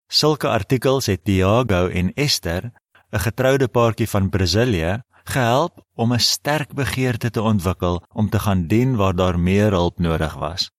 Sulke 0.06 0.52
artikels 0.54 1.10
het 1.10 1.24
Tiago 1.26 1.88
en 1.90 2.12
Ester, 2.14 2.70
'n 3.12 3.24
getroude 3.26 3.68
paartjie 3.68 4.10
van 4.10 4.30
Brasilië, 4.30 5.02
gehelp 5.24 5.82
om 5.96 6.14
'n 6.14 6.20
sterk 6.20 6.74
begeerte 6.74 7.30
te 7.30 7.42
ontwikkel 7.42 8.04
om 8.14 8.30
te 8.30 8.40
gaan 8.40 8.68
dien 8.68 8.96
waar 8.96 9.16
daar 9.16 9.40
meer 9.40 9.72
hulp 9.72 10.00
nodig 10.00 10.34
was. 10.34 10.70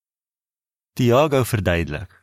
Tiago 0.93 1.43
verduidelik: 1.43 2.16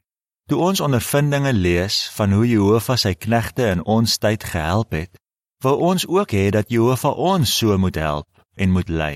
Toe 0.45 0.59
ons 0.61 0.81
ondervindinge 0.85 1.53
lees 1.53 2.03
van 2.13 2.33
hoe 2.37 2.45
Jehovah 2.45 2.99
sy 3.01 3.15
knegte 3.17 3.65
in 3.73 3.81
ons 3.89 4.19
tyd 4.21 4.43
gehelp 4.45 4.93
het, 4.93 5.17
wou 5.65 5.79
ons 5.91 6.05
ook 6.05 6.35
hê 6.37 6.51
dat 6.53 6.69
Jehovah 6.69 7.17
ons 7.17 7.49
so 7.49 7.79
moet 7.81 7.97
help 7.97 8.29
en 8.61 8.75
moet 8.75 8.93
lei. 8.93 9.15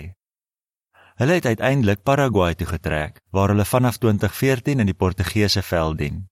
Hulle 1.21 1.37
het 1.37 1.51
uiteindelik 1.51 2.01
Paraguay 2.03 2.55
toe 2.55 2.71
getrek 2.71 3.21
waar 3.31 3.53
hulle 3.53 3.67
vanaf 3.69 3.99
2014 4.01 4.81
in 4.81 4.89
die 4.89 4.97
Portugese 4.97 5.63
veld 5.63 5.99
dien. 5.99 6.25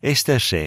Esther 0.00 0.40
sê 0.40 0.64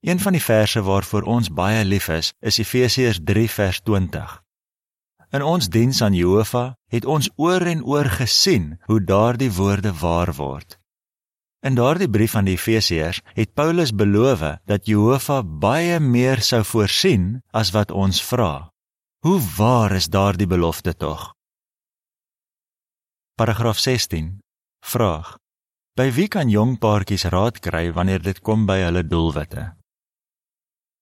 Een 0.00 0.18
van 0.18 0.34
die 0.34 0.42
verse 0.42 0.82
waarvoor 0.82 1.22
ons 1.22 1.50
baie 1.50 1.84
lief 1.84 2.08
is, 2.08 2.32
is 2.40 2.58
Efesiërs 2.58 3.18
3 3.26 3.50
vers 3.50 3.80
20. 3.82 4.34
In 5.34 5.42
ons 5.42 5.68
diens 5.68 6.02
aan 6.02 6.14
Jehovah 6.14 6.72
het 6.90 7.04
ons 7.04 7.30
oor 7.36 7.66
en 7.66 7.82
oor 7.84 8.06
gesien 8.18 8.78
hoe 8.86 9.00
daardie 9.04 9.50
woorde 9.52 9.92
waar 9.92 10.34
word. 10.34 10.77
In 11.60 11.74
daardie 11.74 12.10
brief 12.10 12.36
aan 12.38 12.46
die 12.46 12.54
Efesiërs 12.54 13.18
het 13.34 13.54
Paulus 13.54 13.90
beloof 13.90 14.44
dat 14.70 14.86
Jehovah 14.86 15.42
baie 15.42 15.98
meer 16.00 16.38
sou 16.40 16.62
voorsien 16.64 17.40
as 17.50 17.72
wat 17.74 17.90
ons 17.90 18.22
vra. 18.22 18.70
Hoe 19.26 19.40
waar 19.56 19.92
is 19.92 20.06
daardie 20.06 20.46
belofte 20.46 20.94
tog? 20.94 21.34
Paragraaf 23.34 23.78
16. 23.78 24.38
Vraag: 24.86 25.34
By 25.98 26.12
wie 26.14 26.28
kan 26.28 26.48
jong 26.48 26.78
paartjies 26.78 27.26
raad 27.34 27.58
kry 27.58 27.90
wanneer 27.92 28.22
dit 28.22 28.38
kom 28.40 28.66
by 28.66 28.78
hulle 28.84 29.02
doelwitte? 29.02 29.74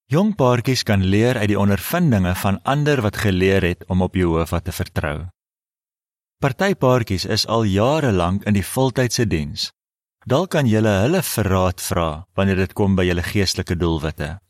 Jong 0.09 0.35
paartjies 0.41 0.83
kan 0.89 1.05
leer 1.05 1.37
uit 1.37 1.53
die 1.53 1.61
ondervindinge 1.61 2.33
van 2.35 2.63
ander 2.65 3.03
wat 3.05 3.21
geleer 3.21 3.63
het 3.63 3.85
om 3.93 4.01
op 4.03 4.15
Jehovah 4.17 4.65
te 4.65 4.73
vertrou. 4.73 5.29
Party 6.41 6.75
paartjies 6.75 7.25
is 7.25 7.47
al 7.47 7.69
jare 7.69 8.13
lank 8.13 8.45
in 8.49 8.57
die 8.57 8.65
voltydse 8.65 9.27
diens. 9.29 9.71
Dalk 10.27 10.57
kan 10.57 10.67
jy 10.67 10.81
hulle 10.83 11.21
verraad 11.23 11.79
vra 11.79 12.27
wanneer 12.35 12.59
dit 12.59 12.73
kom 12.75 12.97
by 12.99 13.05
julle 13.07 13.23
geestelike 13.23 13.77
doelwitte. 13.79 14.41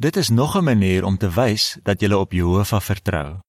Dit 0.00 0.16
is 0.16 0.30
nog 0.30 0.56
'n 0.56 0.64
manier 0.64 1.04
om 1.04 1.18
te 1.18 1.28
wys 1.28 1.76
dat 1.82 2.00
jy 2.00 2.12
op 2.12 2.32
Jehovah 2.32 2.80
vertrou. 2.80 3.40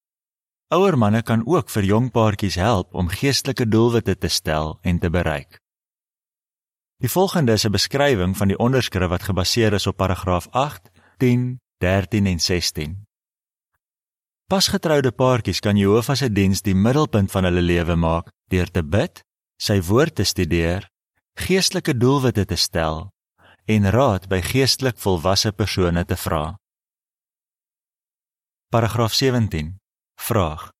Ouer 0.67 0.97
manne 0.97 1.21
kan 1.21 1.47
ook 1.47 1.69
vir 1.69 1.83
jong 1.83 2.11
paartjies 2.11 2.55
help 2.55 2.93
om 2.93 3.07
geestelike 3.07 3.67
doelwitte 3.67 4.17
te 4.17 4.27
stel 4.27 4.79
en 4.81 4.99
te 4.99 5.09
bereik. 5.09 5.59
Die 6.99 7.09
volgende 7.09 7.53
is 7.53 7.65
'n 7.65 7.71
beskrywing 7.71 8.37
van 8.37 8.47
die 8.47 8.57
onderskrif 8.57 9.09
wat 9.09 9.23
gebaseer 9.23 9.73
is 9.73 9.87
op 9.87 9.95
paragraaf 9.95 10.47
10, 11.17 11.59
13 11.77 12.25
en 12.25 12.39
16. 12.39 13.05
Pasgetroude 14.47 15.11
paartjies 15.11 15.59
kan 15.59 15.77
Jehovah 15.77 16.15
se 16.15 16.31
diens 16.31 16.61
die 16.61 16.75
middelpunt 16.75 17.31
van 17.31 17.43
hulle 17.43 17.61
lewe 17.61 17.95
maak 17.95 18.29
deur 18.49 18.71
te 18.71 18.83
bid, 18.83 19.23
sy 19.57 19.81
woord 19.81 20.15
te 20.15 20.23
studeer, 20.23 20.89
geestelike 21.35 21.97
doelwitte 21.97 22.45
te 22.45 22.55
stel 22.55 23.11
en 23.65 23.89
raad 23.91 24.27
by 24.31 24.39
geestelik 24.41 24.97
volwasse 24.97 25.51
persone 25.51 26.05
te 26.05 26.15
vra. 26.15 26.55
Paragraaf 28.71 29.13
17. 29.13 29.75
Vraag: 30.15 30.71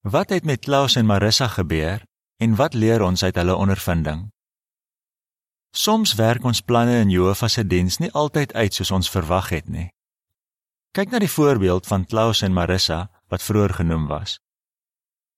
Wat 0.00 0.28
het 0.30 0.44
met 0.44 0.60
Klaus 0.60 0.96
en 0.96 1.06
Marissa 1.06 1.48
gebeur 1.48 2.02
en 2.36 2.54
wat 2.54 2.74
leer 2.74 3.02
ons 3.02 3.22
uit 3.22 3.34
hulle 3.34 3.54
ondervinding? 3.54 4.30
Soms 5.70 6.14
werk 6.14 6.44
ons 6.44 6.60
planne 6.60 7.00
in 7.00 7.10
Jehovah 7.10 7.48
se 7.48 7.66
diens 7.66 7.98
nie 7.98 8.12
altyd 8.12 8.54
uit 8.54 8.74
soos 8.74 8.90
ons 8.90 9.10
verwag 9.10 9.48
het 9.48 9.68
nie. 9.68 9.88
Kyk 10.96 11.10
na 11.10 11.18
die 11.18 11.30
voorbeeld 11.30 11.86
van 11.86 12.06
Klaus 12.06 12.42
en 12.42 12.52
Marissa 12.52 13.10
wat 13.28 13.42
vroeër 13.42 13.74
genoem 13.82 14.06
was. 14.06 14.38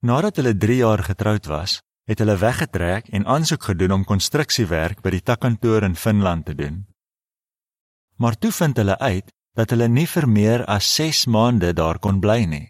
Nadat 0.01 0.37
hulle 0.37 0.55
3 0.57 0.77
jaar 0.77 1.03
getroud 1.03 1.47
was, 1.47 1.81
het 2.09 2.23
hulle 2.23 2.39
weggetrek 2.41 3.11
en 3.13 3.27
aansoek 3.29 3.67
gedoen 3.69 3.93
om 3.99 4.05
konstruksiewerk 4.09 5.03
by 5.05 5.13
die 5.13 5.25
takkantoor 5.25 5.85
in 5.85 5.97
Finland 5.97 6.47
te 6.49 6.55
doen. 6.57 6.87
Maar 8.17 8.39
toe 8.41 8.53
vind 8.53 8.81
hulle 8.81 8.97
uit 8.99 9.29
dat 9.59 9.75
hulle 9.75 9.89
nie 9.93 10.07
vir 10.09 10.27
meer 10.29 10.65
as 10.65 10.89
6 10.95 11.27
maande 11.29 11.75
daar 11.77 12.01
kon 12.01 12.21
bly 12.21 12.47
nie. 12.49 12.65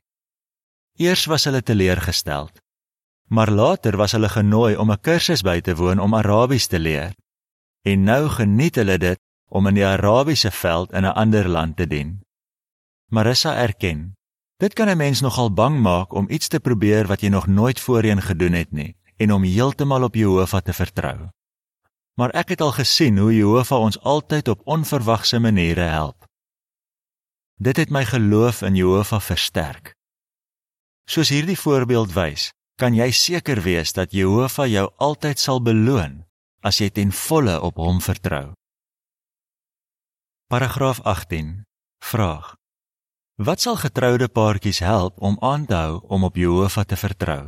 Eers 0.99 1.29
was 1.31 1.47
hulle 1.47 1.63
teleurgesteld, 1.63 2.59
maar 3.31 3.51
later 3.55 3.97
was 3.97 4.17
hulle 4.17 4.29
genooi 4.29 4.75
om 4.77 4.91
'n 4.91 5.01
kursus 5.01 5.43
by 5.47 5.61
te 5.61 5.77
woon 5.77 6.03
om 6.03 6.15
Arabies 6.15 6.67
te 6.67 6.79
leer 6.79 7.15
en 7.83 8.05
nou 8.05 8.29
geniet 8.29 8.75
hulle 8.77 8.99
dit 8.99 9.21
om 9.49 9.67
in 9.67 9.75
die 9.75 9.87
Arabiese 9.87 10.51
veld 10.51 10.93
in 10.93 11.05
'n 11.05 11.15
ander 11.15 11.49
land 11.49 11.77
te 11.77 11.87
dien. 11.87 12.21
Marissa 13.07 13.55
erken, 13.57 14.15
dit 14.59 14.73
kan 14.75 14.89
'n 14.89 14.97
mens 14.97 15.21
nogal 15.21 15.53
bang 15.53 15.81
maak 15.81 16.13
om 16.13 16.27
iets 16.29 16.49
te 16.49 16.61
probeer 16.61 17.07
wat 17.07 17.21
jy 17.21 17.29
nog 17.29 17.47
nooit 17.47 17.81
voorheen 17.81 18.23
gedoen 18.23 18.53
het 18.53 18.73
nie 18.73 18.98
en 19.19 19.33
om 19.35 19.43
heeltemal 19.43 20.07
op 20.07 20.15
Jehovah 20.15 20.63
te 20.63 20.73
vertrou. 20.73 21.29
Maar 22.19 22.35
ek 22.39 22.55
het 22.55 22.63
al 22.63 22.73
gesien 22.75 23.19
hoe 23.19 23.35
Jehovah 23.35 23.83
ons 23.83 23.99
altyd 24.01 24.49
op 24.49 24.63
onverwagse 24.67 25.39
maniere 25.39 25.91
help. 25.91 26.27
Dit 27.59 27.77
het 27.77 27.91
my 27.91 28.05
geloof 28.07 28.63
in 28.63 28.79
Jehovah 28.79 29.21
versterk. 29.21 29.95
Soos 31.11 31.31
hierdie 31.35 31.59
voorbeeld 31.59 32.13
wys, 32.15 32.51
kan 32.79 32.95
jy 32.95 33.11
seker 33.11 33.63
wees 33.63 33.93
dat 33.97 34.15
Jehovah 34.15 34.69
jou 34.71 34.87
altyd 35.03 35.39
sal 35.39 35.63
beloon 35.63 36.23
as 36.63 36.79
jy 36.79 36.91
ten 36.95 37.11
volle 37.15 37.59
op 37.63 37.79
hom 37.83 37.99
vertrou. 38.03 38.53
Paragraaf 40.51 41.01
18. 41.03 41.65
Vraag: 42.05 42.55
Wat 43.39 43.61
sal 43.61 43.77
getroude 43.77 44.29
paartjies 44.29 44.79
help 44.79 45.19
om 45.21 45.37
aan 45.41 45.67
te 45.67 45.75
hou 45.75 46.01
om 46.07 46.25
op 46.25 46.37
Jehovah 46.37 46.85
te 46.85 46.97
vertrou? 46.97 47.47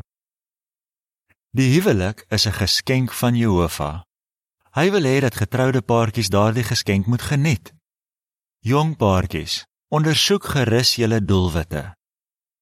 Die 1.50 1.72
huwelik 1.74 2.24
is 2.28 2.46
'n 2.46 2.52
geskenk 2.52 3.12
van 3.12 3.34
Jehovah 3.36 4.02
Hy 4.70 4.90
wil 4.94 5.02
hê 5.02 5.18
dat 5.18 5.34
getroude 5.34 5.82
paartjies 5.82 6.30
daardie 6.30 6.62
geskenk 6.62 7.06
moet 7.10 7.22
geniet. 7.26 7.72
Jong 8.62 8.94
paartjies, 8.96 9.64
ondersoek 9.90 10.44
gerus 10.46 10.94
julle 10.94 11.18
doelwitte. 11.24 11.94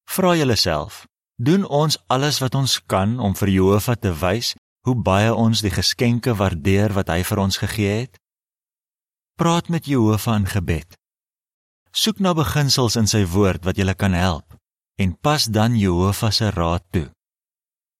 Vra 0.09 0.33
julleself, 0.35 1.05
doen 1.37 1.67
ons 1.67 1.99
alles 2.07 2.39
wat 2.41 2.55
ons 2.55 2.79
kan 2.85 3.19
om 3.19 3.35
vir 3.37 3.49
Jehovah 3.53 3.95
te 3.95 4.09
wys 4.09 4.55
hoe 4.87 4.95
baie 4.95 5.29
ons 5.33 5.61
die 5.61 5.69
geskenke 5.69 6.33
waardeer 6.33 6.95
wat 6.97 7.13
hy 7.13 7.21
vir 7.23 7.43
ons 7.45 7.61
gegee 7.61 7.93
het? 8.01 8.17
Praat 9.37 9.69
met 9.69 9.85
Jehovah 9.85 10.39
in 10.41 10.49
gebed. 10.49 10.97
Soek 11.93 12.17
na 12.19 12.33
beginsels 12.33 12.97
in 12.97 13.05
sy 13.05 13.21
woord 13.29 13.69
wat 13.69 13.77
julle 13.77 13.93
kan 13.93 14.17
help 14.17 14.57
en 14.97 15.13
pas 15.13 15.45
dan 15.45 15.77
Jehovah 15.77 16.33
se 16.33 16.49
raad 16.49 16.83
toe. 16.89 17.05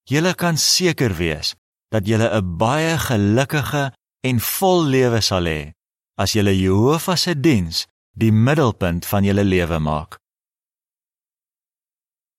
Julle 0.10 0.34
kan 0.34 0.58
seker 0.58 1.14
wees 1.14 1.54
dat 1.94 2.08
julle 2.10 2.30
'n 2.30 2.58
baie 2.58 2.98
gelukkige 2.98 3.94
en 4.30 4.40
vol 4.40 4.86
lewe 4.86 5.22
sal 5.22 5.46
hê 5.46 5.74
as 6.18 6.34
julle 6.34 6.54
Jehovah 6.54 7.18
se 7.18 7.34
diens 7.40 7.88
die 8.14 8.32
middelpunt 8.32 9.06
van 9.06 9.24
julle 9.24 9.44
lewe 9.44 9.80
maak. 9.80 10.18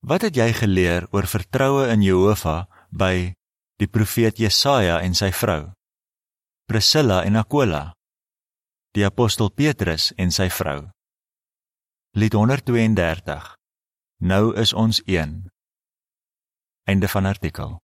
Wat 0.01 0.23
het 0.23 0.37
jy 0.37 0.53
geleer 0.53 1.07
oor 1.13 1.27
vertroue 1.27 1.89
in 1.93 2.03
Jehovah 2.03 2.67
by 2.91 3.35
die 3.77 3.89
profeet 3.89 4.39
Jesaja 4.39 5.01
en 5.01 5.15
sy 5.15 5.33
vrou? 5.33 5.73
Priscilla 6.67 7.25
en 7.25 7.37
Aquila. 7.37 7.93
Die 8.95 9.05
apostel 9.05 9.51
Petrus 9.51 10.13
en 10.17 10.31
sy 10.31 10.49
vrou. 10.49 10.89
Lied 12.17 12.33
132. 12.35 13.55
Nou 14.21 14.57
is 14.57 14.73
ons 14.73 15.03
een. 15.07 15.50
Einde 16.91 17.07
van 17.09 17.25
artikel. 17.25 17.81